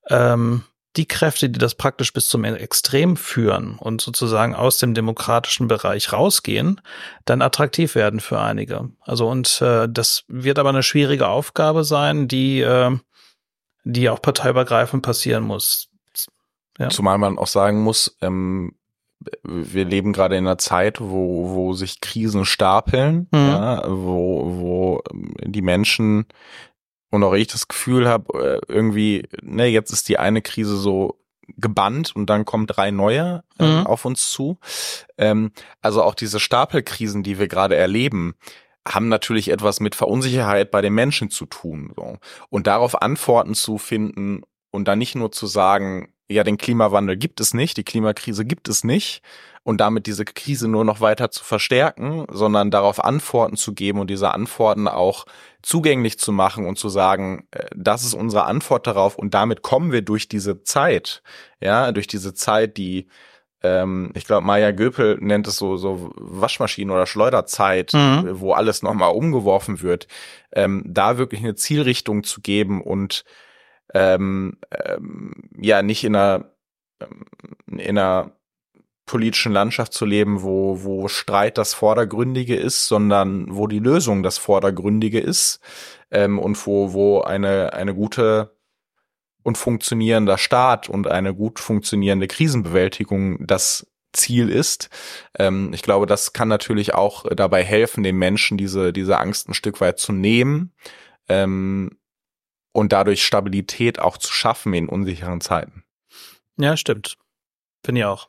[0.09, 0.63] ähm,
[0.97, 6.13] die Kräfte, die das praktisch bis zum Extrem führen und sozusagen aus dem demokratischen Bereich
[6.13, 6.81] rausgehen,
[7.25, 8.91] dann attraktiv werden für einige.
[9.01, 12.97] Also und äh, das wird aber eine schwierige Aufgabe sein, die äh,
[13.85, 15.89] die auch parteiübergreifend passieren muss.
[16.79, 16.89] Ja.
[16.89, 18.75] Zumal man auch sagen muss, ähm,
[19.45, 23.39] wir leben gerade in einer Zeit, wo, wo sich Krisen stapeln, mhm.
[23.39, 26.27] ja, wo, wo die Menschen
[27.13, 31.19] und auch ich das Gefühl habe, äh, irgendwie, ne, jetzt ist die eine Krise so
[31.59, 33.87] gebannt und dann kommen drei neue äh, mhm.
[33.87, 34.59] auf uns zu.
[35.19, 38.35] Ähm, also auch diese Stapelkrisen, die wir gerade erleben,
[38.89, 41.93] haben natürlich etwas mit Verunsicherheit bei den Menschen zu tun.
[41.95, 42.17] So.
[42.49, 47.41] Und darauf Antworten zu finden und dann nicht nur zu sagen, ja, den Klimawandel gibt
[47.41, 49.23] es nicht, die Klimakrise gibt es nicht,
[49.65, 54.11] und damit diese Krise nur noch weiter zu verstärken, sondern darauf Antworten zu geben und
[54.11, 55.25] diese Antworten auch
[55.63, 59.93] zugänglich zu machen und zu sagen, äh, das ist unsere Antwort darauf und damit kommen
[59.93, 61.23] wir durch diese Zeit,
[61.61, 63.07] ja, durch diese Zeit, die
[63.63, 68.41] ähm, ich glaube, Maya Göpel nennt es so, so Waschmaschinen- oder Schleuderzeit, mhm.
[68.41, 70.09] wo alles nochmal umgeworfen wird,
[70.53, 73.25] ähm, da wirklich eine Zielrichtung zu geben und
[73.95, 76.53] ähm, ähm, ja, nicht in einer,
[77.01, 77.27] ähm,
[77.67, 78.33] in einer
[79.07, 84.39] politischen Landschaft zu leben, wo, wo Streit das Vordergründige ist, sondern wo die Lösung das
[84.39, 85.61] Vordergründige ist
[86.11, 88.57] ähm, und wo, wo eine, eine gute
[89.43, 94.89] und funktionierender Staat und eine gut funktionierende Krisenbewältigung das Ziel ist.
[95.39, 99.55] Ähm, ich glaube, das kann natürlich auch dabei helfen, den Menschen diese, diese Angst ein
[99.55, 100.73] Stück weit zu nehmen
[101.29, 101.99] ähm,
[102.73, 105.85] und dadurch Stabilität auch zu schaffen in unsicheren Zeiten.
[106.59, 107.17] Ja, stimmt.
[107.85, 108.29] Finde ich auch.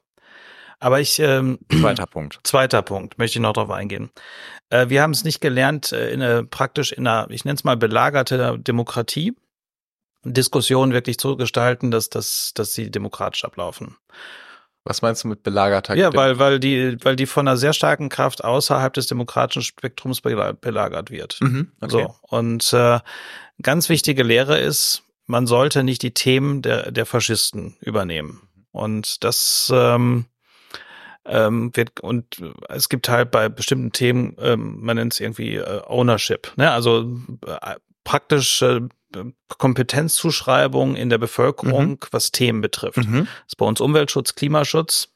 [0.80, 2.40] Aber ich ähm, zweiter Punkt.
[2.44, 4.12] Zweiter Punkt möchte ich noch darauf eingehen.
[4.70, 7.64] Äh, wir haben es nicht gelernt, äh, in eine, praktisch in einer, ich nenne es
[7.64, 9.34] mal belagerte Demokratie,
[10.26, 13.98] Diskussionen wirklich zu gestalten, dass, dass, dass sie demokratisch ablaufen.
[14.86, 15.96] Was meinst du mit belagerter?
[15.96, 20.20] Ja, weil, weil die, weil die von einer sehr starken Kraft außerhalb des demokratischen Spektrums
[20.20, 21.38] belagert wird.
[21.40, 22.08] Mhm, okay.
[22.08, 22.16] So.
[22.24, 23.00] Und äh,
[23.62, 28.42] ganz wichtige Lehre ist, man sollte nicht die Themen der, der Faschisten übernehmen.
[28.72, 30.26] Und das ähm,
[31.26, 35.82] ähm, wird und es gibt halt bei bestimmten Themen, ähm, man nennt es irgendwie äh,
[35.88, 36.72] Ownership, ne?
[36.72, 38.82] Also äh, praktisch äh,
[39.48, 42.00] Kompetenzzuschreibung in der Bevölkerung, mhm.
[42.12, 42.98] was Themen betrifft.
[42.98, 43.26] Mhm.
[43.26, 45.13] Das ist bei uns Umweltschutz, Klimaschutz.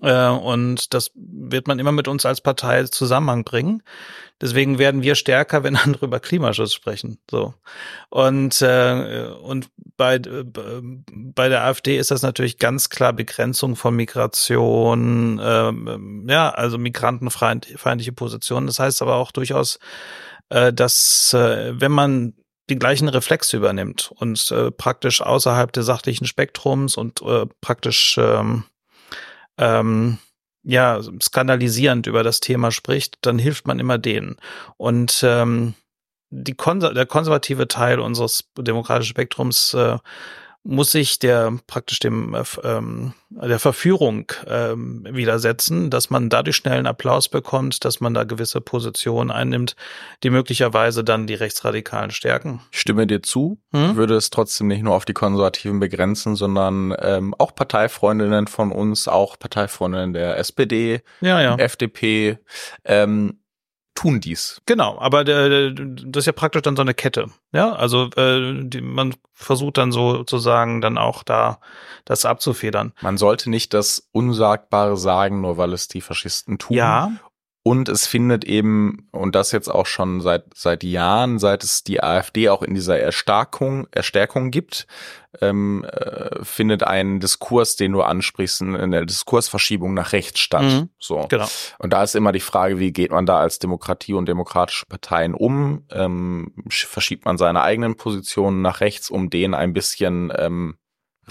[0.00, 3.82] Äh, und das wird man immer mit uns als Partei Zusammenhang bringen.
[4.40, 7.18] Deswegen werden wir stärker, wenn andere über Klimaschutz sprechen.
[7.30, 7.54] So.
[8.10, 13.94] Und, äh, und bei, äh, bei der AfD ist das natürlich ganz klar Begrenzung von
[13.94, 18.66] Migration, äh, ja, also migrantenfeindliche Positionen.
[18.66, 19.78] Das heißt aber auch durchaus,
[20.50, 22.34] äh, dass wenn man
[22.70, 28.64] den gleichen Reflex übernimmt und äh, praktisch außerhalb des sachlichen Spektrums und äh, praktisch ähm,
[29.58, 30.18] ähm,
[30.62, 34.36] ja skandalisierend über das Thema spricht, dann hilft man immer denen.
[34.76, 35.74] Und ähm,
[36.30, 39.98] die Konser der konservative Teil unseres demokratischen Spektrums äh,
[40.64, 46.86] muss sich der praktisch dem äh, ähm, der Verführung ähm, widersetzen, dass man dadurch schnellen
[46.86, 49.76] Applaus bekommt, dass man da gewisse Positionen einnimmt,
[50.22, 52.60] die möglicherweise dann die Rechtsradikalen stärken.
[52.72, 53.96] Ich stimme dir zu, hm?
[53.96, 59.06] würde es trotzdem nicht nur auf die Konservativen begrenzen, sondern ähm, auch Parteifreundinnen von uns,
[59.06, 61.56] auch Parteifreundinnen der SPD, ja, ja.
[61.56, 62.38] FDP,
[62.84, 63.38] ähm,
[63.94, 64.60] tun dies.
[64.66, 67.26] Genau, aber der, das ist ja praktisch dann so eine Kette.
[67.52, 71.58] Ja, also äh, die, man versucht dann sozusagen dann auch da
[72.04, 72.92] das abzufedern.
[73.02, 76.76] Man sollte nicht das Unsagbare sagen, nur weil es die Faschisten tun.
[76.76, 77.12] Ja.
[77.66, 82.02] Und es findet eben, und das jetzt auch schon seit, seit Jahren, seit es die
[82.02, 84.86] AfD auch in dieser Erstarkung, Erstärkung gibt,
[85.40, 90.62] ähm, äh, findet ein Diskurs, den du ansprichst, eine Diskursverschiebung nach rechts statt.
[90.62, 91.24] Mhm, so.
[91.30, 91.46] Genau.
[91.78, 95.32] Und da ist immer die Frage, wie geht man da als Demokratie und demokratische Parteien
[95.32, 95.86] um?
[95.90, 100.76] Ähm, verschiebt man seine eigenen Positionen nach rechts, um denen ein bisschen ähm,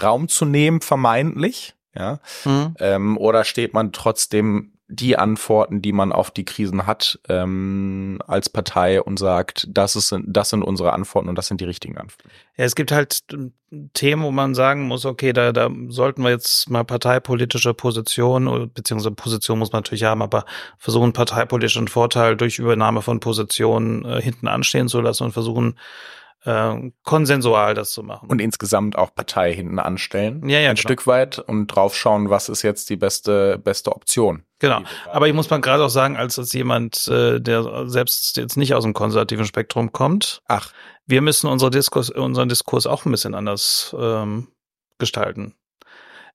[0.02, 1.76] Raum zu nehmen, vermeintlich?
[1.94, 2.18] Ja.
[2.44, 2.74] Mhm.
[2.80, 8.48] Ähm, oder steht man trotzdem die Antworten, die man auf die Krisen hat, ähm, als
[8.48, 12.30] Partei und sagt, das, ist, das sind unsere Antworten und das sind die richtigen Antworten.
[12.56, 13.24] Ja, es gibt halt
[13.94, 19.14] Themen, wo man sagen muss, okay, da, da sollten wir jetzt mal parteipolitische Positionen, beziehungsweise
[19.14, 20.44] Position muss man natürlich haben, aber
[20.78, 25.76] versuchen parteipolitischen Vorteil durch Übernahme von Positionen äh, hinten anstehen zu lassen und versuchen,
[26.44, 28.28] äh, konsensual das zu machen.
[28.28, 30.48] Und insgesamt auch Partei hinten anstellen.
[30.48, 30.88] Ja, ja, ein genau.
[30.88, 34.44] Stück weit und draufschauen, was ist jetzt die beste, beste Option.
[34.58, 34.82] Genau.
[35.10, 38.74] Aber ich muss mal gerade auch sagen, als, als jemand, äh, der selbst jetzt nicht
[38.74, 40.72] aus dem konservativen Spektrum kommt, ach,
[41.06, 44.48] wir müssen unsere Diskurs, unseren Diskurs auch ein bisschen anders ähm,
[44.98, 45.54] gestalten.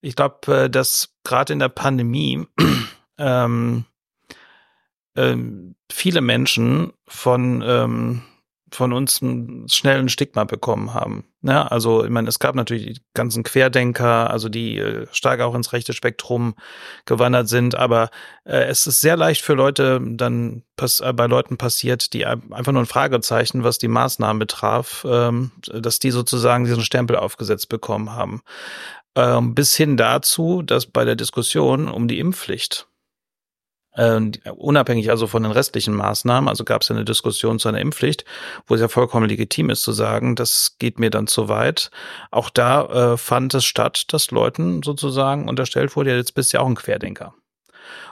[0.01, 2.45] Ich glaube, äh, dass gerade in der Pandemie
[3.17, 3.85] ähm,
[5.15, 8.21] ähm, viele Menschen von ähm,
[8.71, 11.25] von uns einen schnellen Stigma bekommen haben.
[11.41, 15.55] Ja, also ich meine, es gab natürlich die ganzen Querdenker, also die äh, stark auch
[15.55, 16.55] ins rechte Spektrum
[17.05, 18.09] gewandert sind, aber
[18.43, 22.81] äh, es ist sehr leicht für Leute dann äh, bei Leuten passiert, die einfach nur
[22.81, 28.41] ein Fragezeichen, was die Maßnahmen betraf, ähm, dass die sozusagen diesen Stempel aufgesetzt bekommen haben.
[29.15, 32.88] Ähm, bis hin dazu, dass bei der Diskussion um die Impfpflicht
[33.93, 34.19] äh,
[34.55, 38.25] unabhängig also von den restlichen Maßnahmen, also gab es ja eine Diskussion zu einer Impfpflicht,
[38.67, 41.91] wo es ja vollkommen legitim ist zu sagen, das geht mir dann zu weit.
[42.31, 46.57] Auch da äh, fand es statt, dass Leuten sozusagen unterstellt wurde, ja, jetzt bist du
[46.57, 47.33] ja auch ein Querdenker.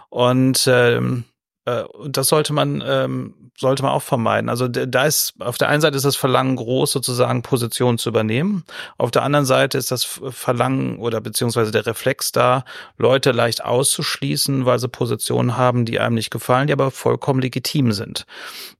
[0.09, 1.36] Und ähm, äh,
[1.83, 4.49] und das sollte man ähm, sollte man auch vermeiden.
[4.49, 8.63] Also da ist auf der einen Seite ist das Verlangen groß, sozusagen Positionen zu übernehmen.
[8.97, 12.65] Auf der anderen Seite ist das Verlangen oder beziehungsweise der Reflex da,
[12.97, 17.91] Leute leicht auszuschließen, weil sie Positionen haben, die einem nicht gefallen, die aber vollkommen legitim
[17.91, 18.27] sind.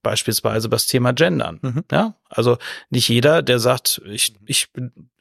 [0.04, 1.58] Beispielsweise das Thema Gendern.
[1.64, 1.84] Mhm.
[1.92, 2.58] Ja, also
[2.90, 4.70] nicht jeder, der sagt, ich, ich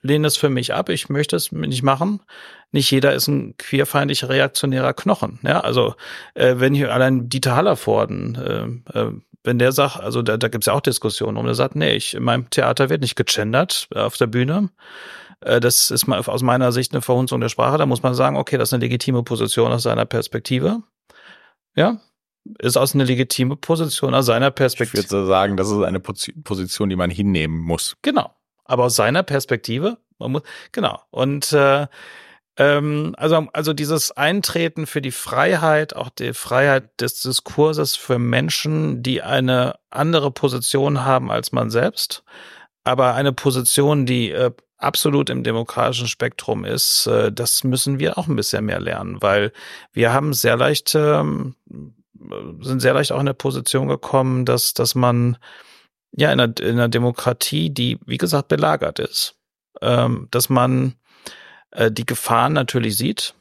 [0.02, 2.20] lehne es für mich ab, ich möchte es nicht machen.
[2.72, 5.38] Nicht jeder ist ein queerfeindlicher reaktionärer Knochen.
[5.42, 5.94] Ja, also
[6.34, 9.12] äh, wenn hier allein Dieter Hallervorden äh, äh,
[9.46, 11.94] wenn der sagt, also da, da gibt es ja auch Diskussionen, um der sagt, nee,
[11.94, 14.70] ich, in meinem Theater wird nicht gegendert äh, auf der Bühne.
[15.40, 17.78] Äh, das ist mal aus meiner Sicht eine Verhunzung der Sprache.
[17.78, 20.82] Da muss man sagen, okay, das ist eine legitime Position aus seiner Perspektive.
[21.76, 22.00] Ja,
[22.58, 25.00] ist aus eine legitime Position aus seiner Perspektive.
[25.02, 27.96] Ich würde sagen, das ist eine Position, die man hinnehmen muss.
[28.02, 28.34] Genau.
[28.64, 30.42] Aber aus seiner Perspektive, man muss,
[30.72, 31.00] genau.
[31.10, 31.86] Und äh,
[32.56, 39.02] ähm, also, also dieses Eintreten für die Freiheit, auch die Freiheit des Diskurses für Menschen,
[39.02, 42.24] die eine andere Position haben als man selbst,
[42.84, 48.26] aber eine Position, die äh, absolut im demokratischen Spektrum ist, äh, das müssen wir auch
[48.26, 49.52] ein bisschen mehr lernen, weil
[49.92, 51.54] wir haben sehr leicht, ähm,
[52.60, 55.36] sind sehr leicht auch in der Position gekommen, dass, dass man
[56.12, 59.36] ja in einer, in einer Demokratie, die, wie gesagt, belagert ist,
[59.82, 60.94] ähm, dass man
[61.70, 63.34] äh, die Gefahren natürlich sieht.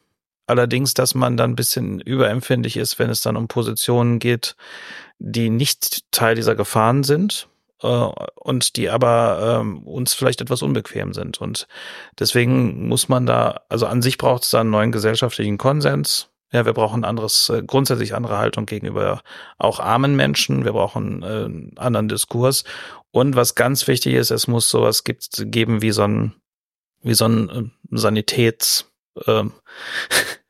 [0.47, 4.55] Allerdings, dass man dann ein bisschen überempfindlich ist, wenn es dann um Positionen geht,
[5.17, 7.47] die nicht Teil dieser Gefahren sind
[7.81, 11.39] äh, und die aber ähm, uns vielleicht etwas unbequem sind.
[11.39, 11.67] Und
[12.19, 16.29] deswegen muss man da, also an sich braucht es da einen neuen gesellschaftlichen Konsens.
[16.55, 19.21] Ja, wir brauchen anderes, äh, grundsätzlich andere Haltung gegenüber
[19.57, 20.63] auch armen Menschen.
[20.63, 22.63] Wir brauchen äh, einen anderen Diskurs.
[23.11, 26.33] Und was ganz wichtig ist, es muss sowas gibt, geben wie so ein
[27.01, 28.89] wie so ein äh, Sanitäts
[29.27, 29.51] ähm,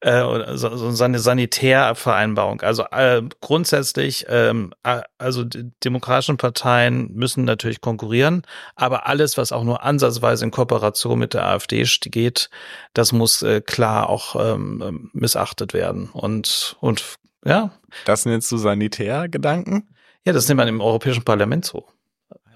[0.00, 0.22] äh,
[0.56, 2.60] so, so eine Sanitärvereinbarung.
[2.62, 4.72] Also äh, grundsätzlich, ähm,
[5.18, 8.42] also die demokratischen Parteien müssen natürlich konkurrieren,
[8.76, 12.50] aber alles, was auch nur ansatzweise in Kooperation mit der AfD geht,
[12.92, 16.08] das muss äh, klar auch ähm, missachtet werden.
[16.10, 17.72] Und und ja.
[18.06, 19.88] Das nennst du Sanitärgedanken?
[20.24, 21.86] Ja, das nimmt man im Europäischen Parlament so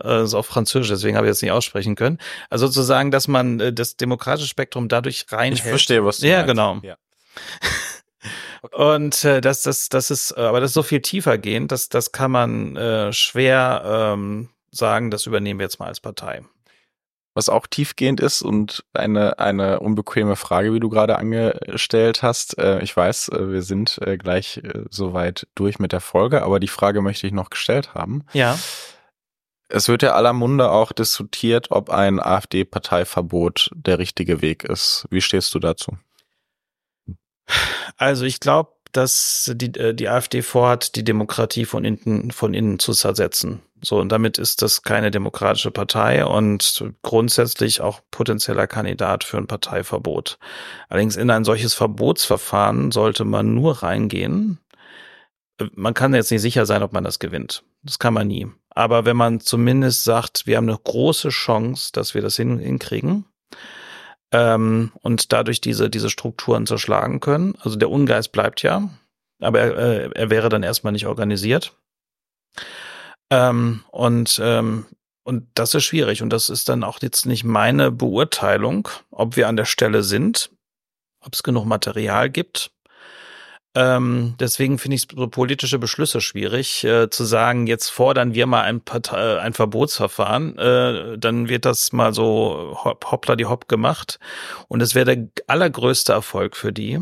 [0.04, 2.18] äh, ist auf Französisch, deswegen habe ich jetzt nicht aussprechen können.
[2.50, 5.58] Also sozusagen, dass man äh, das demokratische Spektrum dadurch reinhält.
[5.58, 6.48] Ich verstehe, was du Ja, meinst.
[6.48, 6.78] genau.
[6.82, 6.96] Ja.
[8.60, 8.74] Okay.
[8.74, 11.88] Und äh, das, das, das ist, äh, aber das ist so viel tiefer gehend, dass
[11.88, 13.82] das kann man äh, schwer
[14.16, 16.42] ähm, sagen, das übernehmen wir jetzt mal als Partei.
[17.34, 22.58] Was auch tiefgehend ist und eine, eine unbequeme Frage, wie du gerade angestellt hast.
[22.58, 26.58] Äh, ich weiß, äh, wir sind äh, gleich äh, soweit durch mit der Folge, aber
[26.58, 28.24] die Frage möchte ich noch gestellt haben.
[28.32, 28.58] Ja.
[29.68, 35.06] Es wird ja aller Munde auch diskutiert, ob ein AfD-Parteiverbot der richtige Weg ist.
[35.10, 35.98] Wie stehst du dazu?
[37.96, 42.78] Also ich glaube, dass die, äh, die AfD vorhat, die Demokratie von innen, von innen
[42.78, 43.60] zu zersetzen.
[43.80, 49.46] So, und damit ist das keine demokratische Partei und grundsätzlich auch potenzieller Kandidat für ein
[49.46, 50.38] Parteiverbot.
[50.88, 54.58] Allerdings in ein solches Verbotsverfahren sollte man nur reingehen.
[55.74, 57.64] Man kann jetzt nicht sicher sein, ob man das gewinnt.
[57.82, 58.46] Das kann man nie.
[58.70, 63.24] Aber wenn man zumindest sagt, wir haben eine große Chance, dass wir das hinkriegen
[64.32, 67.56] ähm, und dadurch diese, diese Strukturen zerschlagen können.
[67.60, 68.88] Also der Ungeist bleibt ja,
[69.40, 71.74] aber er, äh, er wäre dann erstmal nicht organisiert.
[73.30, 74.86] Ähm, und ähm,
[75.28, 76.22] und das ist schwierig.
[76.22, 80.50] Und das ist dann auch jetzt nicht meine Beurteilung, ob wir an der Stelle sind,
[81.20, 82.70] ob es genug Material gibt,
[83.78, 88.62] ähm, deswegen finde ich so politische Beschlüsse schwierig, äh, zu sagen, jetzt fordern wir mal
[88.62, 94.18] ein, Partei, äh, ein Verbotsverfahren, äh, dann wird das mal so hoppla die hopp gemacht.
[94.66, 96.98] Und es wäre der allergrößte Erfolg für die,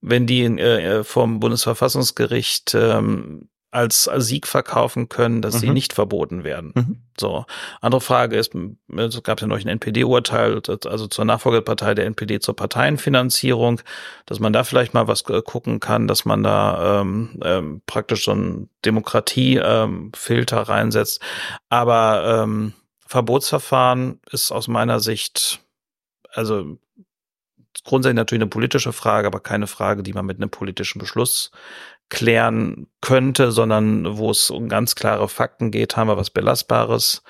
[0.00, 5.58] wenn die äh, vom Bundesverfassungsgericht ähm, als, als Sieg verkaufen können, dass mhm.
[5.58, 6.72] sie nicht verboten werden.
[6.74, 7.02] Mhm.
[7.18, 7.46] So.
[7.80, 12.54] Andere Frage ist, es gab ja noch ein NPD-Urteil, also zur Nachfolgepartei der NPD zur
[12.54, 13.80] Parteienfinanzierung,
[14.26, 18.32] dass man da vielleicht mal was gucken kann, dass man da ähm, ähm, praktisch so
[18.32, 21.20] einen Demokratiefilter ähm, reinsetzt.
[21.70, 22.74] Aber ähm,
[23.06, 25.60] Verbotsverfahren ist aus meiner Sicht,
[26.30, 26.78] also
[27.84, 31.50] grundsätzlich natürlich eine politische Frage, aber keine Frage, die man mit einem politischen Beschluss
[32.12, 37.22] klären könnte, sondern wo es um ganz klare Fakten geht, haben wir was Belastbares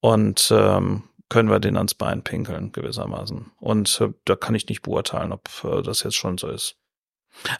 [0.00, 3.52] und ähm, können wir den ans Bein pinkeln, gewissermaßen.
[3.60, 6.76] Und äh, da kann ich nicht beurteilen, ob äh, das jetzt schon so ist.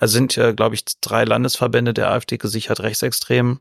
[0.01, 3.61] Also sind ja, glaube ich, drei Landesverbände der AfD gesichert rechtsextrem.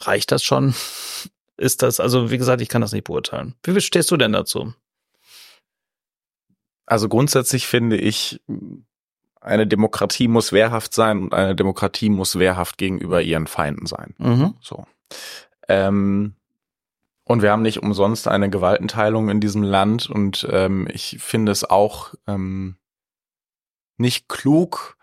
[0.00, 0.74] Reicht das schon?
[1.56, 3.54] Ist das, also wie gesagt, ich kann das nicht beurteilen.
[3.64, 4.74] Wie stehst du denn dazu?
[6.84, 8.42] Also grundsätzlich finde ich,
[9.42, 14.14] eine Demokratie muss wehrhaft sein und eine Demokratie muss wehrhaft gegenüber ihren Feinden sein.
[14.18, 14.54] Mhm.
[14.60, 14.86] So.
[15.68, 16.34] Ähm,
[17.24, 21.68] und wir haben nicht umsonst eine Gewaltenteilung in diesem Land und ähm, ich finde es
[21.68, 22.76] auch ähm,
[23.96, 24.96] nicht klug,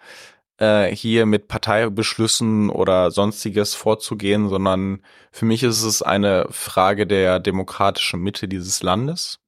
[0.57, 7.39] äh, hier mit Parteibeschlüssen oder sonstiges vorzugehen, sondern für mich ist es eine Frage der
[7.39, 9.39] demokratischen Mitte dieses Landes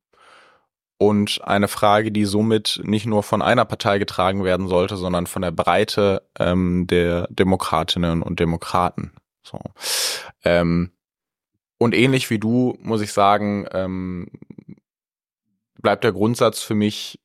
[1.01, 5.41] und eine Frage, die somit nicht nur von einer Partei getragen werden sollte, sondern von
[5.41, 9.11] der Breite ähm, der Demokratinnen und Demokraten.
[9.41, 9.57] So.
[10.43, 10.91] Ähm,
[11.79, 14.27] und ähnlich wie du, muss ich sagen, ähm,
[15.81, 17.19] bleibt der Grundsatz für mich,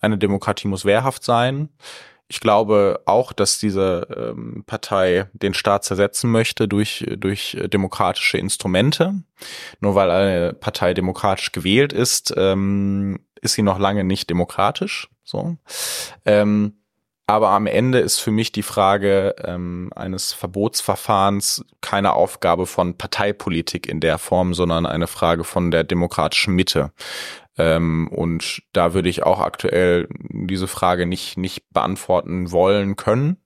[0.00, 1.68] eine Demokratie muss wehrhaft sein.
[2.30, 9.14] Ich glaube auch, dass diese ähm, Partei den Staat zersetzen möchte durch, durch demokratische Instrumente.
[9.80, 15.08] Nur weil eine Partei demokratisch gewählt ist, ähm, ist sie noch lange nicht demokratisch.
[15.24, 15.56] So.
[16.24, 16.76] Ähm,
[17.26, 23.88] aber am Ende ist für mich die Frage ähm, eines Verbotsverfahrens keine Aufgabe von Parteipolitik
[23.88, 26.92] in der Form, sondern eine Frage von der demokratischen Mitte.
[27.60, 33.36] Ähm, und da würde ich auch aktuell diese Frage nicht, nicht beantworten wollen können.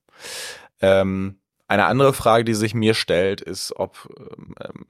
[0.79, 4.85] Ähm, eine andere Frage, die sich mir stellt, ist, ob ähm,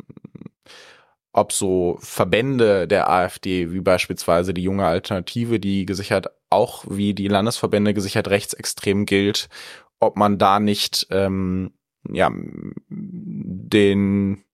[1.33, 7.27] ob so Verbände der AfD, wie beispielsweise die junge Alternative, die gesichert auch wie die
[7.27, 9.49] Landesverbände gesichert rechtsextrem gilt,
[9.99, 11.73] ob man da nicht ähm,
[12.09, 12.31] ja
[12.89, 14.44] den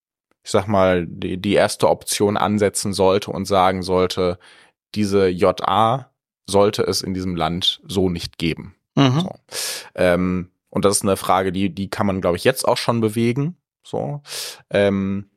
[0.44, 4.40] ich sag mal die, die erste Option ansetzen sollte und sagen sollte,
[4.96, 6.12] diese JA
[6.48, 8.76] sollte es in diesem Land so nicht geben.
[8.96, 9.22] Mhm.
[9.22, 9.36] So.
[9.96, 13.02] Ähm, und das ist eine Frage, die die kann man glaube ich jetzt auch schon
[13.02, 13.58] bewegen.
[13.84, 14.22] So.
[14.70, 15.31] Ähm,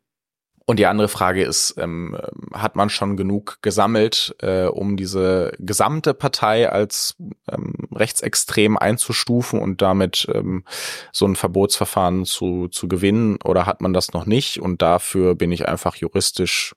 [0.66, 2.16] und die andere Frage ist, ähm,
[2.52, 7.16] hat man schon genug gesammelt, äh, um diese gesamte Partei als
[7.50, 10.64] ähm, rechtsextrem einzustufen und damit ähm,
[11.12, 14.58] so ein Verbotsverfahren zu, zu gewinnen oder hat man das noch nicht?
[14.58, 16.74] Und dafür bin ich einfach juristisch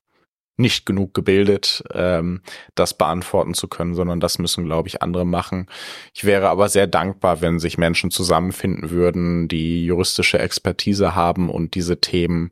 [0.58, 2.42] nicht genug gebildet, ähm,
[2.76, 5.68] das beantworten zu können, sondern das müssen, glaube ich, andere machen.
[6.14, 11.76] Ich wäre aber sehr dankbar, wenn sich Menschen zusammenfinden würden, die juristische Expertise haben und
[11.76, 12.52] diese Themen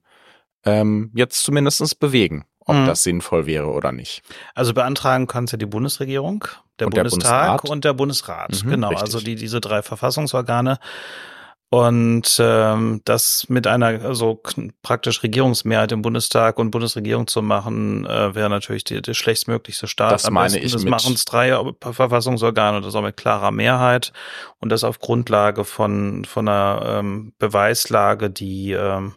[0.65, 2.87] ähm, jetzt zumindestens bewegen, ob mhm.
[2.87, 4.23] das sinnvoll wäre oder nicht.
[4.53, 6.45] Also beantragen kann es ja die Bundesregierung,
[6.79, 8.63] der und Bundestag der und der Bundesrat.
[8.63, 9.03] Mhm, genau, richtig.
[9.03, 10.79] also die, diese drei Verfassungsorgane.
[11.71, 14.41] Und ähm, das mit einer also
[14.81, 20.13] praktisch Regierungsmehrheit im Bundestag und Bundesregierung zu machen, äh, wäre natürlich die, die schlechtstmöglichste Start.
[20.13, 24.13] Das Am meine ich Das machen es drei Verfassungsorgane und das auch mit klarer Mehrheit
[24.59, 29.15] und das auf Grundlage von von einer ähm, Beweislage, die ähm,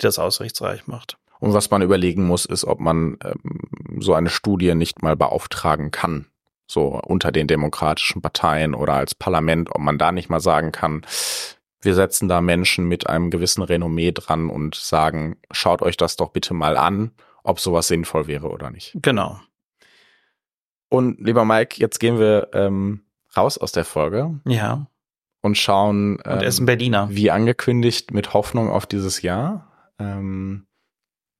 [0.00, 1.16] die das aussichtsreich macht.
[1.40, 5.90] Und was man überlegen muss, ist, ob man ähm, so eine Studie nicht mal beauftragen
[5.90, 6.26] kann.
[6.66, 11.02] So unter den demokratischen Parteien oder als Parlament, ob man da nicht mal sagen kann,
[11.82, 16.30] wir setzen da Menschen mit einem gewissen Renommee dran und sagen, schaut euch das doch
[16.30, 18.96] bitte mal an, ob sowas sinnvoll wäre oder nicht.
[19.02, 19.38] Genau.
[20.88, 23.02] Und lieber Mike, jetzt gehen wir ähm,
[23.36, 24.40] raus aus der Folge.
[24.46, 24.86] Ja.
[25.42, 27.08] Und schauen, ähm, und essen Berliner.
[27.10, 29.70] wie angekündigt, mit Hoffnung auf dieses Jahr.
[29.98, 30.66] Ähm,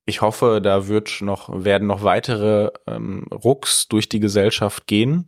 [0.07, 5.27] ich hoffe, da wird noch, werden noch weitere ähm, Rucks durch die Gesellschaft gehen.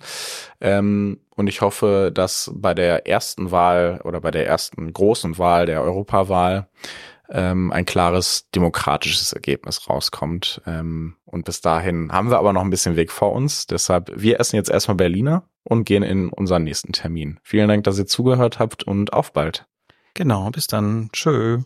[0.61, 5.64] Ähm, und ich hoffe, dass bei der ersten Wahl oder bei der ersten großen Wahl
[5.64, 6.68] der Europawahl
[7.31, 10.61] ähm, ein klares demokratisches Ergebnis rauskommt.
[10.66, 13.66] Ähm, und bis dahin haben wir aber noch ein bisschen Weg vor uns.
[13.66, 17.41] Deshalb, wir essen jetzt erstmal Berliner und gehen in unseren nächsten Termin.
[17.43, 19.66] Vielen Dank, dass ihr zugehört habt und auf bald.
[20.14, 21.09] Genau, bis dann.
[21.12, 21.62] Tschö.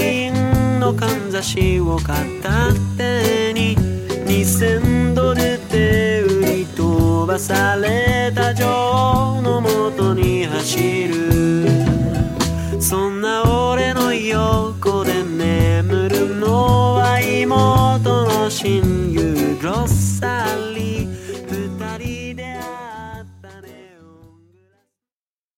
[0.00, 11.68] 金のかんざしを片手に2000ドルで売り飛ばされた女王のもとに走る。
[12.80, 20.69] そんな俺の横で眠るのは妹の親友ロッサル